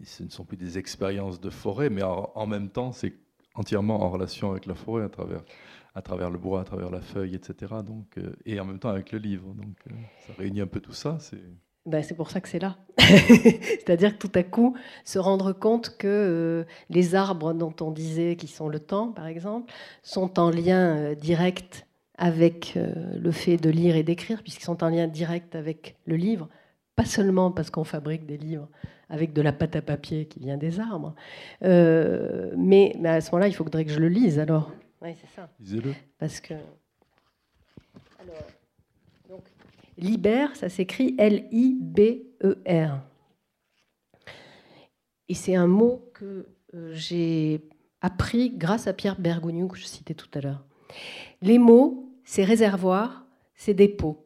[0.04, 3.14] ce ne sont plus des expériences de forêt, mais en, même temps, c'est
[3.56, 5.44] entièrement en relation avec la forêt, à travers,
[5.96, 7.76] à travers le bois, à travers la feuille, etc.
[7.86, 9.54] Donc, euh, et en même temps avec le livre.
[9.54, 9.94] Donc, euh,
[10.28, 11.18] ça réunit un peu tout ça.
[11.20, 11.42] C'est
[11.86, 12.78] ben, pour ça que c'est là.
[13.00, 18.36] C'est-à-dire que tout à coup, se rendre compte que euh, les arbres dont on disait
[18.36, 19.74] qu'ils sont le temps, par exemple,
[20.04, 25.08] sont en lien direct avec le fait de lire et d'écrire, puisqu'ils sont en lien
[25.08, 26.50] direct avec le livre,
[26.96, 28.70] pas seulement parce qu'on fabrique des livres
[29.12, 31.14] avec de la pâte à papier qui vient des arbres.
[31.64, 34.72] Euh, mais, mais, à ce moment-là, il faudrait que je le lise alors.
[35.02, 35.50] Oui, c'est ça.
[35.60, 35.94] Lisez-le.
[36.18, 36.54] Parce que.
[38.20, 38.48] Alors,
[39.30, 39.44] donc,
[39.98, 43.02] Liber, ça s'écrit L-I-B-E-R.
[45.28, 47.62] Et c'est un mot que euh, j'ai
[48.00, 50.64] appris grâce à Pierre Bergogneau, que je citais tout à l'heure.
[51.42, 54.26] Les mots, ces réservoirs, ces dépôts,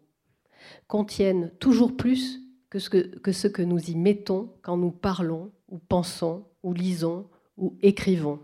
[0.88, 2.45] contiennent toujours plus
[2.76, 8.40] que ce que, nous y mettons quand nous parlons, ou pensons, ou lisons, ou écrivons.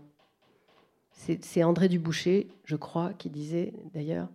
[1.12, 4.28] C'est André Duboucher, je crois, qui disait d'ailleurs,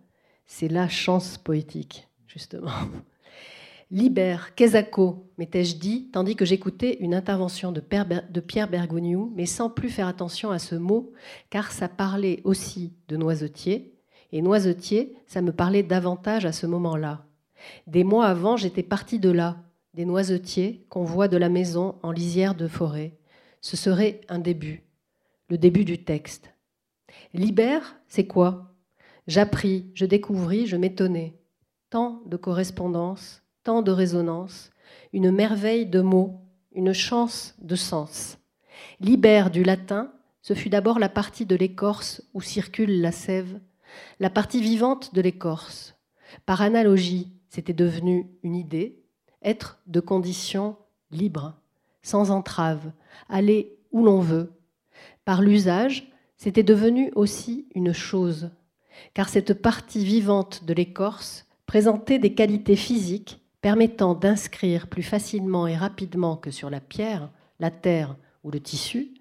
[0.46, 2.70] c'est la chance poétique, justement.
[3.90, 7.82] Liber, Quesaco, m'étais-je dit, tandis que j'écoutais une intervention de,
[8.30, 11.12] de Pierre Bergogneau, mais sans plus faire attention à ce mot,
[11.50, 13.94] car ça parlait aussi de noisetier,
[14.30, 17.24] et noisetier, ça me parlait davantage à ce moment-là.
[17.86, 19.56] Des mois avant, j'étais partie de là,
[19.94, 23.16] des noisetiers qu'on voit de la maison en lisière de forêt.
[23.60, 24.84] Ce serait un début,
[25.48, 26.52] le début du texte.
[27.34, 28.74] Libère, c'est quoi?
[29.26, 31.34] J'appris, je découvris, je m'étonnais.
[31.90, 34.70] tant de correspondances, tant de résonances,
[35.12, 36.40] une merveille de mots,
[36.72, 38.38] une chance de sens.
[39.00, 40.12] Libère du latin,
[40.42, 43.60] ce fut d'abord la partie de l'écorce où circule la sève,
[44.20, 45.96] la partie vivante de l'écorce.
[46.46, 49.02] Par analogie, c'était devenu une idée,
[49.42, 50.76] être de condition
[51.10, 51.54] libre,
[52.02, 52.92] sans entrave,
[53.28, 54.52] aller où l'on veut.
[55.24, 58.50] Par l'usage, c'était devenu aussi une chose,
[59.14, 65.76] car cette partie vivante de l'écorce présentait des qualités physiques permettant d'inscrire plus facilement et
[65.76, 69.14] rapidement que sur la pierre, la terre ou le tissu,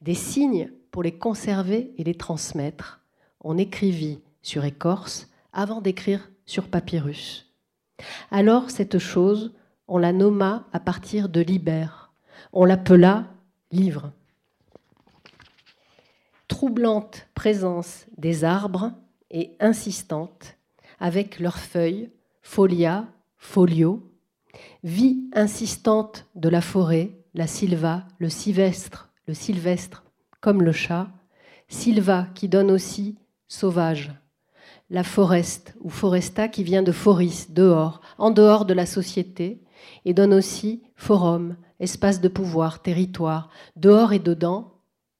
[0.00, 3.00] des signes pour les conserver et les transmettre.
[3.40, 7.51] On écrivit sur écorce avant d'écrire sur papyrus.
[8.30, 9.52] Alors cette chose,
[9.88, 12.12] on la nomma à partir de libère.
[12.52, 13.26] On l'appela
[13.70, 14.12] livre.
[16.48, 18.92] Troublante présence des arbres
[19.30, 20.56] et insistante,
[21.00, 22.10] avec leurs feuilles,
[22.42, 23.06] folia,
[23.38, 24.12] folio,
[24.84, 30.04] vie insistante de la forêt, la sylva, le sylvestre, le sylvestre,
[30.40, 31.08] comme le chat,
[31.68, 33.16] sylva qui donne aussi
[33.48, 34.12] sauvage,
[34.92, 39.62] la foreste ou foresta qui vient de foris, dehors, en dehors de la société,
[40.04, 44.74] et donne aussi forum, espace de pouvoir, territoire, dehors et dedans,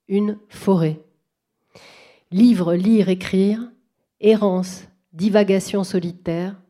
[0.08, 1.00] une forêt.
[2.30, 3.72] Livre, lire, écrire,
[4.20, 6.60] errance, divagation solitaire,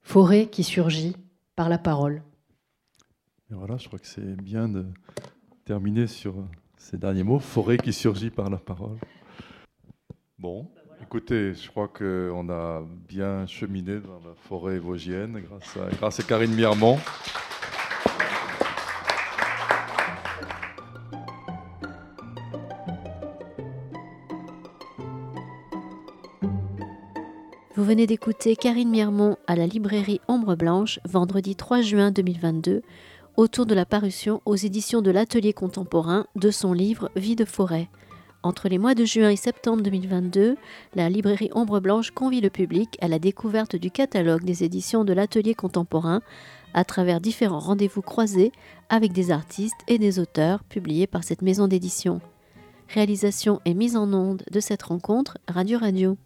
[0.00, 1.16] forêt qui surgit
[1.54, 2.22] par la parole.
[3.50, 4.86] Et voilà, je crois que c'est bien de
[5.66, 6.34] terminer sur
[6.78, 8.98] ces derniers mots, forêt qui surgit par la parole.
[10.38, 10.70] Bon,
[11.02, 16.22] écoutez, je crois qu'on a bien cheminé dans la forêt vosgienne grâce à, grâce à
[16.22, 16.98] Karine Miermont.
[27.74, 32.82] Vous venez d'écouter Karine Miermont à la librairie Ombre Blanche, vendredi 3 juin 2022,
[33.36, 37.88] autour de la parution aux éditions de l'Atelier Contemporain de son livre Vie de forêt.
[38.44, 40.56] Entre les mois de juin et septembre 2022,
[40.94, 45.12] la librairie Ombre Blanche convie le public à la découverte du catalogue des éditions de
[45.12, 46.20] l'Atelier Contemporain
[46.72, 48.52] à travers différents rendez-vous croisés
[48.90, 52.20] avec des artistes et des auteurs publiés par cette maison d'édition.
[52.88, 56.16] Réalisation et mise en onde de cette rencontre Radio Radio.